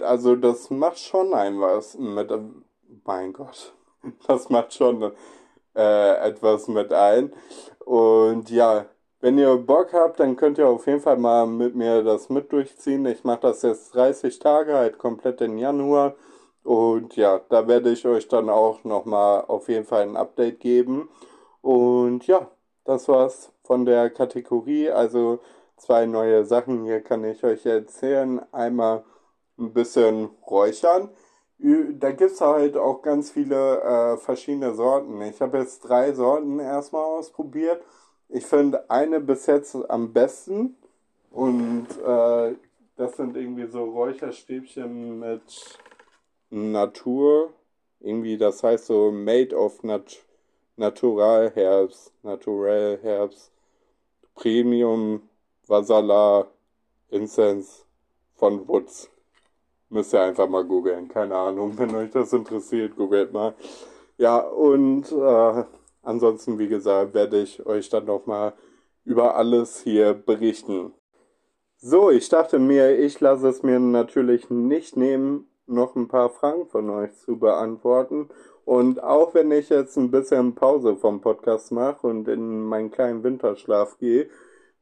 Also 0.00 0.36
das 0.36 0.70
macht 0.70 0.98
schon 1.00 1.34
ein 1.34 1.60
was 1.60 1.98
mit, 1.98 2.32
mein 3.04 3.32
Gott, 3.32 3.74
das 4.28 4.48
macht 4.48 4.74
schon 4.74 5.12
äh, 5.74 6.28
etwas 6.28 6.68
mit 6.68 6.92
ein. 6.92 7.32
Und 7.84 8.48
ja, 8.50 8.86
wenn 9.20 9.38
ihr 9.38 9.56
Bock 9.56 9.92
habt, 9.92 10.20
dann 10.20 10.36
könnt 10.36 10.58
ihr 10.58 10.68
auf 10.68 10.86
jeden 10.86 11.00
Fall 11.00 11.16
mal 11.16 11.46
mit 11.46 11.74
mir 11.74 12.02
das 12.04 12.28
mit 12.28 12.52
durchziehen. 12.52 13.04
Ich 13.06 13.24
mache 13.24 13.40
das 13.40 13.62
jetzt 13.62 13.94
30 13.94 14.38
Tage, 14.38 14.74
halt 14.74 14.98
komplett 14.98 15.40
in 15.40 15.58
Januar. 15.58 16.14
Und 16.62 17.16
ja, 17.16 17.40
da 17.48 17.66
werde 17.66 17.90
ich 17.90 18.06
euch 18.06 18.28
dann 18.28 18.48
auch 18.50 18.84
nochmal 18.84 19.44
auf 19.46 19.68
jeden 19.68 19.86
Fall 19.86 20.02
ein 20.02 20.16
Update 20.16 20.60
geben. 20.60 21.08
Und 21.62 22.26
ja, 22.26 22.50
das 22.84 23.08
war's 23.08 23.52
von 23.62 23.84
der 23.86 24.10
Kategorie. 24.10 24.90
Also 24.90 25.40
zwei 25.76 26.06
neue 26.06 26.44
Sachen 26.44 26.84
hier 26.84 27.00
kann 27.00 27.24
ich 27.24 27.42
euch 27.44 27.64
erzählen. 27.66 28.40
Einmal 28.52 29.04
ein 29.58 29.72
bisschen 29.72 30.30
räuchern. 30.46 31.10
Da 31.58 32.12
gibt 32.12 32.32
es 32.32 32.40
halt 32.40 32.76
auch 32.76 33.02
ganz 33.02 33.30
viele 33.30 33.82
äh, 33.82 34.16
verschiedene 34.16 34.74
Sorten. 34.74 35.20
Ich 35.22 35.40
habe 35.42 35.58
jetzt 35.58 35.80
drei 35.80 36.12
Sorten 36.12 36.58
erstmal 36.58 37.04
ausprobiert. 37.04 37.82
Ich 38.28 38.46
finde 38.46 38.88
eine 38.88 39.20
bis 39.20 39.46
jetzt 39.46 39.76
am 39.90 40.12
besten. 40.12 40.76
Und 41.30 41.86
äh, 42.04 42.54
das 42.96 43.16
sind 43.16 43.36
irgendwie 43.36 43.66
so 43.66 43.84
Räucherstäbchen 43.84 45.18
mit 45.18 45.78
Natur, 46.50 47.52
irgendwie, 48.00 48.36
das 48.36 48.62
heißt 48.62 48.86
so 48.86 49.10
Made 49.10 49.56
of 49.56 49.82
Nat 49.82 50.18
Natural 50.76 51.50
Herbs, 51.54 52.12
Natural 52.22 52.98
Herbs, 53.02 53.52
Premium 54.34 55.22
Vasala 55.66 56.46
Incense 57.10 57.84
von 58.34 58.66
Woods. 58.66 59.10
Müsst 59.90 60.14
ihr 60.14 60.22
einfach 60.22 60.48
mal 60.48 60.64
googeln, 60.64 61.08
keine 61.08 61.34
Ahnung, 61.36 61.74
wenn 61.78 61.94
euch 61.94 62.10
das 62.10 62.32
interessiert, 62.32 62.96
googelt 62.96 63.32
mal. 63.32 63.54
Ja, 64.16 64.38
und 64.38 65.12
äh, 65.12 65.64
ansonsten, 66.02 66.58
wie 66.58 66.68
gesagt, 66.68 67.14
werde 67.14 67.42
ich 67.42 67.64
euch 67.66 67.88
dann 67.90 68.06
nochmal 68.06 68.54
über 69.04 69.36
alles 69.36 69.80
hier 69.82 70.14
berichten. 70.14 70.94
So, 71.76 72.10
ich 72.10 72.28
dachte 72.28 72.58
mir, 72.58 72.98
ich 72.98 73.20
lasse 73.20 73.48
es 73.48 73.62
mir 73.62 73.80
natürlich 73.80 74.50
nicht 74.50 74.96
nehmen, 74.96 75.49
noch 75.70 75.96
ein 75.96 76.08
paar 76.08 76.30
Fragen 76.30 76.66
von 76.66 76.90
euch 76.90 77.14
zu 77.18 77.38
beantworten. 77.38 78.28
Und 78.64 79.02
auch 79.02 79.34
wenn 79.34 79.50
ich 79.50 79.68
jetzt 79.68 79.96
ein 79.96 80.10
bisschen 80.10 80.54
Pause 80.54 80.96
vom 80.96 81.20
Podcast 81.20 81.72
mache 81.72 82.06
und 82.06 82.28
in 82.28 82.62
meinen 82.64 82.90
kleinen 82.90 83.22
Winterschlaf 83.24 83.98
gehe, 83.98 84.28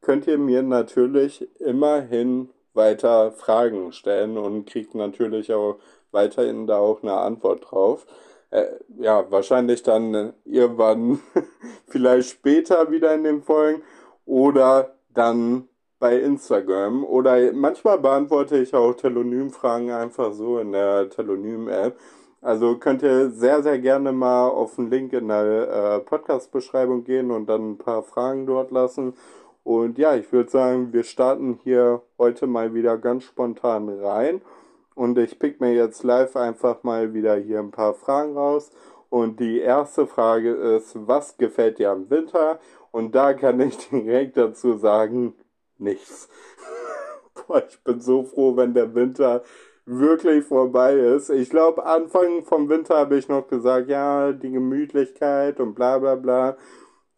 könnt 0.01 0.27
ihr 0.27 0.39
mir 0.39 0.63
natürlich 0.63 1.49
immerhin 1.61 2.51
weiter 2.75 3.33
Fragen 3.33 3.93
stellen 3.93 4.39
und 4.39 4.67
kriegt 4.67 4.95
natürlich 4.95 5.53
auch 5.53 5.79
weiterhin 6.13 6.67
da 6.67 6.79
auch 6.79 7.03
eine 7.03 7.15
Antwort 7.15 7.71
drauf. 7.71 8.07
Äh, 8.51 8.67
ja, 8.99 9.31
wahrscheinlich 9.31 9.83
dann 9.83 10.33
irgendwann 10.45 11.21
vielleicht 11.87 12.31
später 12.31 12.91
wieder 12.91 13.15
in 13.15 13.25
den 13.25 13.43
Folgen 13.43 13.83
oder 14.25 14.95
dann 15.13 15.69
bei 15.99 16.19
Instagram 16.19 17.05
oder 17.05 17.53
manchmal 17.53 17.99
beantworte 17.99 18.59
ich 18.59 18.75
auch 18.75 18.95
Telonym-Fragen 18.95 19.91
einfach 19.91 20.33
so 20.33 20.59
in 20.59 20.73
der 20.73 21.11
Telonym-App. 21.11 21.99
Also 22.41 22.77
könnt 22.77 23.03
ihr 23.03 23.31
sehr, 23.31 23.63
sehr 23.63 23.79
gerne 23.81 24.13
mal 24.13 24.49
auf 24.49 24.77
den 24.77 24.91
Link 24.91 25.13
in 25.13 25.29
der 25.29 25.69
äh, 25.69 25.99
Podcast-Beschreibung 26.01 27.03
gehen 27.03 27.33
und 27.33 27.49
dann 27.49 27.73
ein 27.73 27.79
paar 27.79 28.05
Fragen 28.05 28.47
dort 28.47 28.71
lassen. 28.71 29.15
Und 29.65 29.99
ja, 29.99 30.15
ich 30.15 30.33
würde 30.33 30.51
sagen, 30.51 30.93
wir 30.93 31.03
starten 31.03 31.59
hier 31.65 32.01
heute 32.17 32.47
mal 32.47 32.75
wieder 32.75 32.97
ganz 32.97 33.25
spontan 33.25 33.89
rein. 33.89 34.41
Und 34.95 35.19
ich 35.19 35.39
pick 35.39 35.61
mir 35.61 35.75
jetzt 35.75 36.05
live 36.05 36.37
einfach 36.37 36.83
mal 36.85 37.13
wieder 37.13 37.37
hier 37.37 37.59
ein 37.59 37.73
paar 37.73 37.95
Fragen 37.95 38.37
raus. 38.37 38.71
Und 39.11 39.41
die 39.41 39.59
erste 39.59 40.07
Frage 40.07 40.53
ist, 40.53 40.95
was 41.07 41.37
gefällt 41.39 41.79
dir 41.79 41.91
am 41.91 42.09
Winter? 42.09 42.61
Und 42.93 43.15
da 43.15 43.33
kann 43.35 43.61
ich 43.61 43.77
direkt 43.91 44.37
dazu 44.37 44.77
sagen, 44.77 45.35
nichts. 45.79 46.29
Boah, 47.47 47.63
ich 47.69 47.79
bin 47.85 48.01
so 48.01 48.25
froh, 48.25 48.57
wenn 48.57 48.75
der 48.75 48.95
Winter 48.95 49.43
wirklich 49.87 50.45
vorbei 50.45 50.95
ist. 50.95 51.31
Ich 51.31 51.51
glaube, 51.51 51.85
Anfang 51.85 52.43
vom 52.45 52.69
Winter 52.69 52.97
habe 52.99 53.17
ich 53.17 53.29
noch 53.29 53.49
gesagt, 53.49 53.89
ja, 53.89 54.33
die 54.33 54.51
Gemütlichkeit 54.51 55.61
und 55.61 55.75
bla 55.75 55.99
bla 55.99 56.15
bla. 56.15 56.57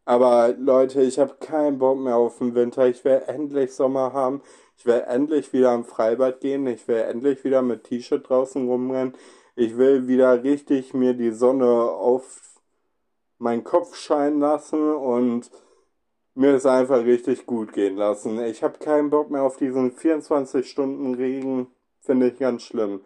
Aber 0.04 0.54
Leute, 0.58 1.02
ich 1.02 1.18
habe 1.18 1.36
keinen 1.40 1.78
Bock 1.78 1.98
mehr 1.98 2.16
auf 2.16 2.38
den 2.38 2.54
Winter. 2.54 2.86
Ich 2.88 3.04
will 3.04 3.22
endlich 3.26 3.74
Sommer 3.74 4.12
haben. 4.12 4.42
Ich 4.76 4.86
will 4.86 5.04
endlich 5.06 5.52
wieder 5.52 5.70
am 5.70 5.84
Freibad 5.84 6.40
gehen. 6.40 6.66
Ich 6.66 6.88
will 6.88 6.98
endlich 6.98 7.44
wieder 7.44 7.62
mit 7.62 7.84
T-Shirt 7.84 8.28
draußen 8.28 8.66
rumrennen. 8.66 9.14
Ich 9.56 9.76
will 9.76 10.08
wieder 10.08 10.42
richtig 10.42 10.94
mir 10.94 11.14
die 11.14 11.32
Sonne 11.32 11.66
auf 11.66 12.40
meinen 13.38 13.64
Kopf 13.64 13.96
scheinen 13.96 14.40
lassen 14.40 14.94
und 14.94 15.50
mir 16.34 16.54
es 16.54 16.66
einfach 16.66 17.04
richtig 17.04 17.46
gut 17.46 17.72
gehen 17.72 17.96
lassen. 17.96 18.42
Ich 18.44 18.62
habe 18.62 18.78
keinen 18.78 19.10
Bock 19.10 19.30
mehr 19.30 19.42
auf 19.42 19.56
diesen 19.56 19.92
24 19.92 20.68
Stunden 20.68 21.14
Regen. 21.14 21.68
Finde 22.00 22.28
ich 22.28 22.38
ganz 22.38 22.62
schlimm. 22.62 23.00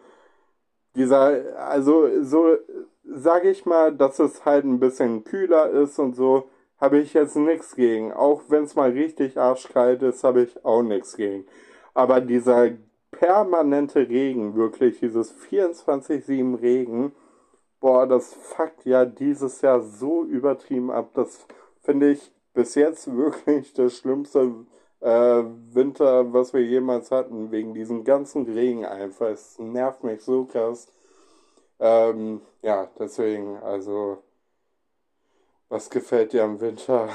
Dieser, 0.95 1.57
also 1.57 2.23
so 2.23 2.57
sage 3.03 3.49
ich 3.49 3.65
mal, 3.65 3.95
dass 3.95 4.19
es 4.19 4.45
halt 4.45 4.65
ein 4.65 4.79
bisschen 4.79 5.23
kühler 5.23 5.69
ist 5.69 5.99
und 5.99 6.15
so, 6.15 6.49
habe 6.77 6.99
ich 6.99 7.13
jetzt 7.13 7.35
nichts 7.35 7.75
gegen. 7.75 8.11
Auch 8.11 8.43
wenn 8.49 8.63
es 8.63 8.75
mal 8.75 8.91
richtig 8.91 9.37
arschkalt 9.37 10.01
ist, 10.03 10.23
habe 10.23 10.43
ich 10.43 10.65
auch 10.65 10.83
nichts 10.83 11.15
gegen. 11.15 11.45
Aber 11.93 12.19
dieser 12.21 12.71
permanente 13.11 14.09
Regen, 14.09 14.55
wirklich, 14.55 14.99
dieses 14.99 15.33
24-7 15.49 16.61
Regen, 16.61 17.13
boah, 17.79 18.07
das 18.07 18.33
fuckt 18.33 18.85
ja 18.85 19.05
dieses 19.05 19.61
Jahr 19.61 19.81
so 19.81 20.23
übertrieben 20.25 20.91
ab. 20.91 21.11
Das 21.13 21.47
finde 21.81 22.11
ich 22.11 22.31
bis 22.55 22.73
jetzt 22.73 23.05
wirklich 23.15 23.73
das 23.73 23.97
schlimmste 23.97 24.65
äh, 25.01 25.43
Winter, 25.73 26.33
was 26.33 26.53
wir 26.53 26.63
jemals 26.63 27.11
hatten, 27.11 27.51
wegen 27.51 27.75
diesem 27.75 28.03
ganzen 28.03 28.45
Regen 28.45 28.85
einfach. 28.85 29.27
Es 29.27 29.59
nervt 29.59 30.03
mich 30.03 30.23
so 30.23 30.45
krass. 30.45 30.87
Ähm, 31.79 32.41
ja, 32.63 32.89
deswegen, 32.97 33.57
also, 33.57 34.23
was 35.69 35.89
gefällt 35.89 36.33
dir 36.33 36.43
am 36.43 36.59
Winter? 36.59 37.09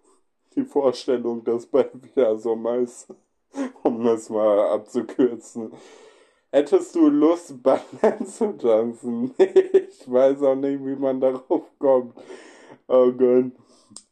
Die 0.56 0.64
Vorstellung, 0.64 1.44
dass 1.44 1.66
bald 1.66 2.02
wieder 2.02 2.36
Sommer 2.38 2.76
ist, 2.78 3.08
um 3.82 4.06
es 4.06 4.30
mal 4.30 4.70
abzukürzen. 4.70 5.72
Hättest 6.50 6.94
du 6.94 7.08
Lust, 7.08 7.62
Ballett 7.62 8.26
zu 8.26 8.56
tanzen? 8.56 9.34
ich 9.36 10.10
weiß 10.10 10.42
auch 10.42 10.54
nicht, 10.54 10.82
wie 10.82 10.96
man 10.96 11.20
darauf 11.20 11.64
kommt. 11.78 12.14
Oh 12.88 13.12
Gott. 13.12 13.52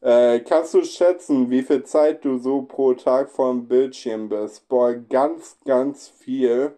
Äh, 0.01 0.41
kannst 0.41 0.73
du 0.73 0.83
schätzen, 0.83 1.49
wie 1.49 1.63
viel 1.63 1.83
Zeit 1.83 2.25
du 2.25 2.37
so 2.37 2.61
pro 2.61 2.93
Tag 2.93 3.31
vorm 3.31 3.67
Bildschirm 3.67 4.29
bist? 4.29 4.67
Boah, 4.67 4.93
ganz, 4.93 5.57
ganz 5.65 6.09
viel. 6.09 6.77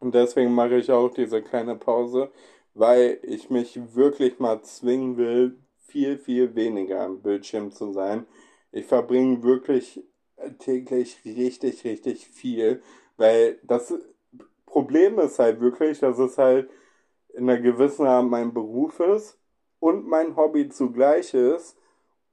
Und 0.00 0.14
deswegen 0.14 0.52
mache 0.52 0.76
ich 0.76 0.90
auch 0.90 1.10
diese 1.10 1.42
kleine 1.42 1.76
Pause, 1.76 2.30
weil 2.74 3.20
ich 3.22 3.50
mich 3.50 3.78
wirklich 3.94 4.38
mal 4.38 4.62
zwingen 4.62 5.16
will, 5.16 5.58
viel, 5.78 6.18
viel 6.18 6.54
weniger 6.54 7.02
am 7.02 7.22
Bildschirm 7.22 7.70
zu 7.70 7.92
sein. 7.92 8.26
Ich 8.72 8.86
verbringe 8.86 9.42
wirklich 9.42 10.02
täglich 10.58 11.20
richtig, 11.24 11.84
richtig 11.84 12.26
viel, 12.26 12.82
weil 13.16 13.60
das 13.62 13.94
Problem 14.66 15.18
ist 15.20 15.38
halt 15.38 15.60
wirklich, 15.60 16.00
dass 16.00 16.18
es 16.18 16.36
halt 16.36 16.68
in 17.32 17.48
einer 17.48 17.60
gewissen 17.60 18.06
Art 18.06 18.26
mein 18.26 18.52
Beruf 18.52 18.98
ist 19.00 19.38
und 19.78 20.08
mein 20.08 20.36
Hobby 20.36 20.68
zugleich 20.68 21.32
ist 21.34 21.76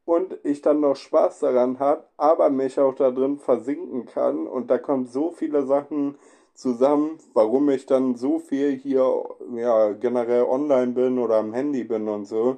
und 0.05 0.37
ich 0.43 0.61
dann 0.61 0.79
noch 0.81 0.95
Spaß 0.95 1.39
daran 1.39 1.79
habe, 1.79 2.05
aber 2.17 2.49
mich 2.49 2.79
auch 2.79 2.95
da 2.95 3.11
drin 3.11 3.39
versinken 3.39 4.05
kann 4.05 4.47
und 4.47 4.69
da 4.69 4.77
kommen 4.77 5.05
so 5.05 5.31
viele 5.31 5.65
Sachen 5.65 6.17
zusammen, 6.53 7.17
warum 7.33 7.69
ich 7.69 7.85
dann 7.85 8.15
so 8.15 8.39
viel 8.39 8.71
hier 8.71 9.25
ja 9.55 9.93
generell 9.93 10.43
online 10.43 10.91
bin 10.93 11.19
oder 11.19 11.37
am 11.37 11.53
Handy 11.53 11.83
bin 11.83 12.07
und 12.07 12.25
so. 12.25 12.57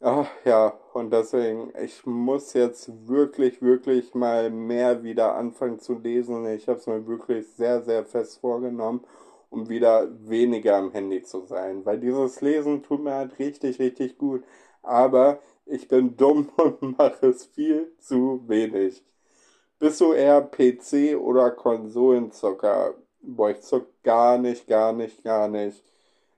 Ach 0.00 0.28
ja, 0.44 0.78
und 0.92 1.12
deswegen, 1.12 1.72
ich 1.82 2.06
muss 2.06 2.52
jetzt 2.52 3.08
wirklich, 3.08 3.60
wirklich 3.62 4.14
mal 4.14 4.48
mehr 4.50 5.02
wieder 5.02 5.34
anfangen 5.34 5.80
zu 5.80 5.94
lesen. 5.98 6.46
Ich 6.46 6.68
habe 6.68 6.78
es 6.78 6.86
mir 6.86 7.04
wirklich 7.06 7.48
sehr, 7.56 7.82
sehr 7.82 8.04
fest 8.04 8.40
vorgenommen, 8.40 9.04
um 9.50 9.68
wieder 9.68 10.08
weniger 10.28 10.76
am 10.76 10.92
Handy 10.92 11.22
zu 11.24 11.46
sein. 11.46 11.84
Weil 11.84 11.98
dieses 11.98 12.40
Lesen 12.40 12.82
tut 12.84 13.02
mir 13.02 13.14
halt 13.14 13.38
richtig, 13.40 13.80
richtig 13.80 14.18
gut. 14.18 14.44
Aber 14.82 15.40
ich 15.68 15.88
bin 15.88 16.16
dumm 16.16 16.50
und 16.56 16.98
mache 16.98 17.28
es 17.28 17.44
viel 17.46 17.92
zu 17.98 18.42
wenig. 18.48 19.04
Bist 19.78 20.00
du 20.00 20.12
eher 20.12 20.42
PC 20.42 21.16
oder 21.16 21.50
Konsolenzocker? 21.52 22.94
Boah, 23.22 23.50
ich 23.50 23.60
zock 23.62 23.86
gar 24.02 24.38
nicht, 24.38 24.66
gar 24.66 24.92
nicht, 24.92 25.22
gar 25.24 25.48
nicht. 25.48 25.84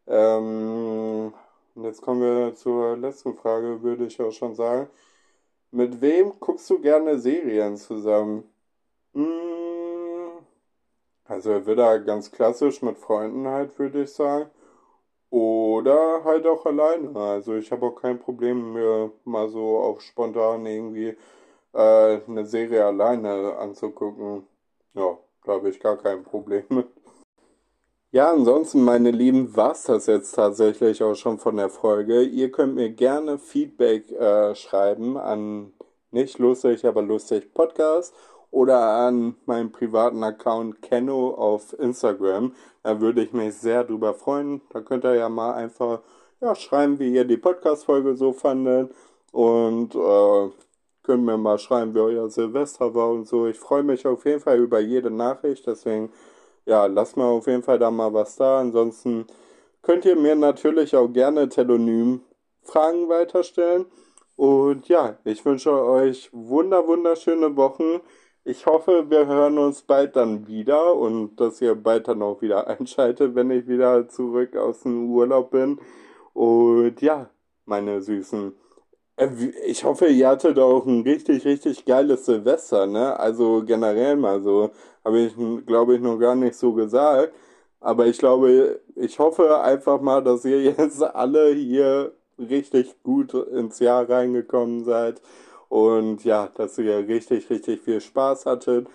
Ähm, 0.07 1.33
jetzt 1.77 2.03
kommen 2.03 2.21
wir 2.23 2.55
zur 2.55 2.97
letzten 2.97 3.35
Frage, 3.37 3.83
würde 3.83 4.07
ich 4.07 4.21
auch 4.21 4.33
schon 4.33 4.55
sagen. 4.55 4.89
Mit 5.71 6.01
wem 6.01 6.33
guckst 6.41 6.69
du 6.71 6.81
gerne 6.81 7.19
Serien 7.19 7.77
zusammen? 7.77 8.45
Hm, 9.15 10.45
also 11.25 11.67
wieder 11.67 11.99
ganz 12.01 12.31
klassisch 12.33 12.83
mit 12.83 12.99
Freunden 12.99 13.47
halt, 13.49 13.79
würde 13.79 14.03
ich 14.03 14.13
sagen. 14.13 14.51
Oder 15.31 16.25
halt 16.25 16.47
auch 16.47 16.67
alleine. 16.67 17.15
Also 17.19 17.55
ich 17.55 17.71
habe 17.71 17.87
auch 17.87 17.95
kein 17.95 18.19
Problem, 18.19 18.73
mir 18.73 19.13
mal 19.25 19.49
so 19.49 19.79
auf 19.79 20.01
spontan 20.01 20.67
irgendwie 20.67 21.17
äh, 21.73 22.21
eine 22.27 22.45
Serie 22.45 22.85
alleine 22.85 23.57
anzugucken. 23.57 24.47
Ja, 24.95 25.17
da 25.45 25.53
habe 25.53 25.71
ich 25.71 25.79
gar 25.79 25.97
kein 25.97 26.25
Problem 26.25 26.65
mit. 26.69 26.89
Ja, 28.13 28.33
ansonsten, 28.33 28.83
meine 28.83 29.13
Lieben, 29.13 29.55
war's 29.57 29.85
das 29.85 30.07
jetzt 30.07 30.33
tatsächlich 30.33 31.01
auch 31.01 31.15
schon 31.15 31.39
von 31.39 31.57
der 31.57 31.69
Folge. 31.69 32.23
Ihr 32.23 32.51
könnt 32.51 32.75
mir 32.75 32.91
gerne 32.91 33.39
Feedback 33.39 34.11
äh, 34.11 34.55
schreiben 34.57 35.17
an 35.17 35.73
nicht 36.11 36.39
lustig, 36.41 36.85
aber 36.85 37.03
lustig 37.03 37.55
Podcast 37.55 38.15
oder 38.51 38.81
an 38.81 39.37
meinen 39.47 39.73
privaten 39.73 40.23
Account 40.25 40.83
Kenno 40.83 41.35
auf 41.35 41.79
Instagram. 41.79 42.55
Da 42.83 43.01
würde 43.01 43.23
ich 43.23 43.33
mich 43.33 43.55
sehr 43.55 43.85
drüber 43.85 44.15
freuen. 44.15 44.61
Da 44.71 44.81
könnt 44.81 45.05
ihr 45.05 45.15
ja 45.15 45.29
mal 45.29 45.55
einfach 45.55 46.01
ja, 46.41 46.55
schreiben, 46.55 46.99
wie 46.99 47.13
ihr 47.15 47.25
die 47.25 47.37
Podcast-Folge 47.37 48.17
so 48.17 48.33
fandet. 48.33 48.93
Und 49.33 49.95
äh, 49.95 50.51
könnt 51.03 51.25
mir 51.25 51.39
mal 51.39 51.59
schreiben, 51.59 51.95
wie 51.95 52.01
euer 52.01 52.29
Silvester 52.29 52.95
war 52.95 53.11
und 53.11 53.29
so. 53.29 53.47
Ich 53.47 53.59
freue 53.59 53.83
mich 53.83 54.07
auf 54.07 54.25
jeden 54.25 54.41
Fall 54.41 54.59
über 54.59 54.81
jede 54.81 55.11
Nachricht. 55.11 55.67
Deswegen, 55.67 56.13
ja, 56.67 56.87
lasst 56.87 57.17
mal 57.17 57.27
auf 57.27 57.47
jeden 57.47 57.63
Fall 57.63 57.79
da 57.79 57.91
mal 57.91 58.13
was 58.13 58.37
da. 58.37 58.61
Ansonsten 58.61 59.27
könnt 59.83 60.05
ihr 60.05 60.17
mir 60.17 60.35
natürlich 60.35 60.97
auch 60.97 61.09
gerne 61.09 61.49
Telonym 61.49 62.23
Fragen 62.63 63.09
weiterstellen. 63.09 63.87
Und 64.37 64.89
ja, 64.89 65.19
ich 65.25 65.45
wünsche 65.45 65.71
euch 65.71 66.31
wunder, 66.33 66.87
wunderschöne 66.87 67.57
Wochen. 67.57 68.01
Ich 68.45 68.65
hoffe, 68.67 69.11
wir 69.11 69.27
hören 69.27 69.59
uns 69.59 69.83
bald 69.83 70.17
dann 70.17 70.47
wieder 70.47 70.95
und 70.97 71.37
dass 71.37 71.61
ihr 71.61 71.75
bald 71.75 72.09
dann 72.09 72.23
auch 72.23 72.41
wieder 72.41 72.67
einschaltet, 72.81 73.35
wenn 73.35 73.51
ich 73.51 73.69
wieder 73.69 74.09
zurück 74.09 74.57
aus 74.57 74.83
dem 74.83 75.11
Urlaub 75.11 75.51
bin. 75.51 75.79
Und 76.33 77.01
ja, 77.03 77.29
meine 77.67 78.01
Süßen. 78.01 78.53
Äh, 79.17 79.29
ich 79.67 79.85
hoffe, 79.85 80.07
ihr 80.09 80.29
hattet 80.29 80.59
auch 80.59 80.87
ein 80.87 81.03
richtig, 81.03 81.45
richtig 81.45 81.85
geiles 81.85 82.27
Silvester, 82.27 82.87
ne? 82.87 83.19
Also 83.19 83.63
generell 83.65 84.17
mal 84.17 84.43
so. 84.43 84.71
Habe 85.05 85.21
ich, 85.21 85.35
glaube 85.67 85.97
ich, 85.97 86.01
noch 86.01 86.19
gar 86.19 86.35
nicht 86.35 86.57
so 86.57 86.73
gesagt. 86.73 87.35
Aber 87.81 88.07
ich 88.07 88.19
glaube, 88.19 88.81
ich 88.97 89.19
hoffe 89.19 89.61
einfach 89.61 90.01
mal, 90.01 90.23
dass 90.23 90.45
ihr 90.45 90.63
jetzt 90.79 91.03
alle 91.03 91.53
hier 91.55 92.13
richtig 92.39 93.03
gut 93.03 93.35
ins 93.35 93.81
Jahr 93.81 94.09
reingekommen 94.09 94.85
seid 94.85 95.21
und 95.71 96.25
ja, 96.25 96.49
dass 96.57 96.77
ihr 96.79 97.07
richtig, 97.07 97.49
richtig 97.49 97.81
viel 97.81 98.01
Spaß 98.01 98.45
hattet. 98.45 98.89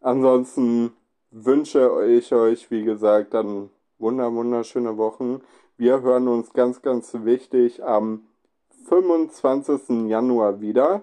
Ansonsten 0.00 0.92
wünsche 1.30 2.04
ich 2.08 2.32
euch, 2.34 2.70
wie 2.70 2.82
gesagt, 2.82 3.32
dann 3.32 3.70
wunder, 3.98 4.32
wunderschöne 4.34 4.98
Wochen. 4.98 5.40
Wir 5.76 6.02
hören 6.02 6.26
uns 6.26 6.52
ganz, 6.52 6.82
ganz 6.82 7.14
wichtig 7.14 7.82
am 7.84 8.26
25. 8.88 10.08
Januar 10.08 10.60
wieder 10.60 11.02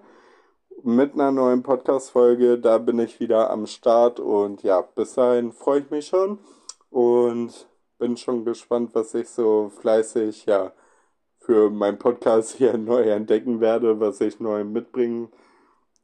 mit 0.83 1.13
einer 1.13 1.31
neuen 1.31 1.63
Podcast-Folge. 1.63 2.59
Da 2.59 2.77
bin 2.77 2.99
ich 2.99 3.21
wieder 3.21 3.49
am 3.49 3.65
Start 3.65 4.19
und 4.19 4.61
ja, 4.61 4.81
bis 4.81 5.13
dahin 5.13 5.53
freue 5.53 5.79
ich 5.79 5.89
mich 5.89 6.07
schon 6.07 6.37
und 6.89 7.69
bin 7.97 8.17
schon 8.17 8.43
gespannt, 8.43 8.89
was 8.93 9.13
ich 9.13 9.29
so 9.29 9.71
fleißig, 9.79 10.45
ja, 10.47 10.73
für 11.45 11.69
meinen 11.69 11.97
Podcast 11.97 12.55
hier 12.55 12.77
neu 12.77 13.01
entdecken 13.01 13.59
werde, 13.59 13.99
was 13.99 14.21
ich 14.21 14.39
neu 14.39 14.63
mitbringen 14.63 15.29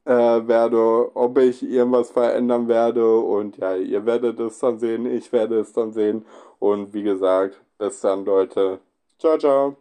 äh, 0.04 0.12
werde, 0.12 1.10
ob 1.14 1.38
ich 1.38 1.62
irgendwas 1.62 2.10
verändern 2.10 2.68
werde 2.68 3.18
und 3.18 3.56
ja, 3.56 3.74
ihr 3.74 4.04
werdet 4.04 4.38
es 4.40 4.58
dann 4.58 4.78
sehen, 4.78 5.06
ich 5.06 5.32
werde 5.32 5.60
es 5.60 5.72
dann 5.72 5.92
sehen 5.92 6.26
und 6.58 6.92
wie 6.92 7.02
gesagt, 7.02 7.60
bis 7.78 8.00
dann 8.00 8.24
Leute. 8.24 8.80
Ciao, 9.18 9.38
ciao. 9.38 9.76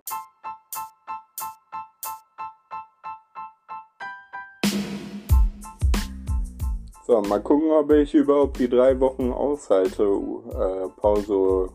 So, 7.06 7.22
mal 7.22 7.42
gucken, 7.42 7.72
ob 7.72 7.92
ich 7.92 8.14
überhaupt 8.14 8.60
die 8.60 8.70
drei 8.70 9.00
Wochen 9.00 9.32
aushalte, 9.32 10.04
äh, 10.04 10.90
Pause, 11.02 11.70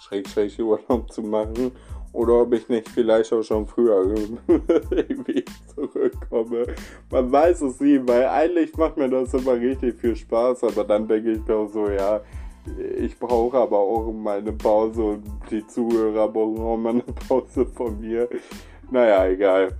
Schrägstrich 0.00 0.58
Urlaub 0.60 1.12
zu 1.12 1.22
machen 1.22 1.72
Oder 2.12 2.42
ob 2.42 2.52
ich 2.54 2.68
nicht 2.68 2.88
vielleicht 2.88 3.32
auch 3.32 3.42
schon 3.42 3.66
früher 3.66 4.14
irgendwie 4.90 5.44
zurückkomme. 5.74 6.66
Man 7.10 7.30
weiß 7.30 7.62
es 7.62 7.80
nie, 7.80 8.00
weil 8.04 8.26
eigentlich 8.26 8.76
macht 8.76 8.96
mir 8.96 9.08
das 9.08 9.34
immer 9.34 9.54
richtig 9.54 9.96
viel 10.00 10.16
Spaß, 10.16 10.64
aber 10.64 10.84
dann 10.84 11.06
denke 11.06 11.32
ich 11.32 11.50
auch 11.50 11.68
so, 11.68 11.88
ja, 11.88 12.20
ich 12.98 13.18
brauche 13.18 13.56
aber 13.58 13.78
auch 13.78 14.12
meine 14.12 14.52
Pause 14.52 15.02
und 15.02 15.24
die 15.50 15.66
Zuhörer 15.66 16.28
brauchen 16.28 16.60
auch 16.60 16.76
mal 16.76 16.90
eine 16.90 17.02
Pause 17.28 17.66
von 17.66 18.00
mir. 18.00 18.28
Naja, 18.90 19.26
egal. 19.26 19.76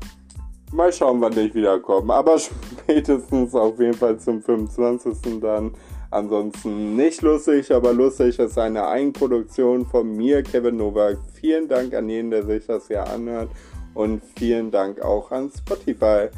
Mal 0.73 0.93
schauen, 0.93 1.21
wann 1.21 1.37
ich 1.37 1.55
wiederkomme. 1.55 2.13
Aber 2.13 2.39
spätestens 2.39 3.55
auf 3.55 3.79
jeden 3.79 3.95
Fall 3.95 4.19
zum 4.19 4.43
25. 4.43 5.41
dann. 5.41 5.73
Ansonsten 6.11 6.97
nicht 6.97 7.21
lustig, 7.23 7.73
aber 7.73 7.93
lustig 7.93 8.39
ist 8.39 8.59
eine 8.59 8.87
Eigenproduktion 8.87 9.85
von 9.85 10.17
mir, 10.17 10.43
Kevin 10.43 10.77
Novak. 10.77 11.19
Vielen 11.35 11.69
Dank 11.69 11.95
an 11.95 12.09
jeden, 12.09 12.31
der 12.31 12.45
sich 12.45 12.67
das 12.67 12.89
hier 12.89 13.07
anhört. 13.07 13.51
Und 13.95 14.23
vielen 14.37 14.71
Dank 14.71 15.01
auch 15.03 15.31
an 15.31 15.51
Spotify. 15.51 16.29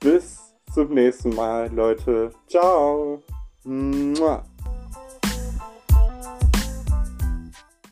Bis 0.00 0.38
zum 0.72 0.94
nächsten 0.94 1.34
Mal, 1.34 1.70
Leute. 1.74 2.30
Ciao. 2.48 3.22
Mua. 3.64 4.44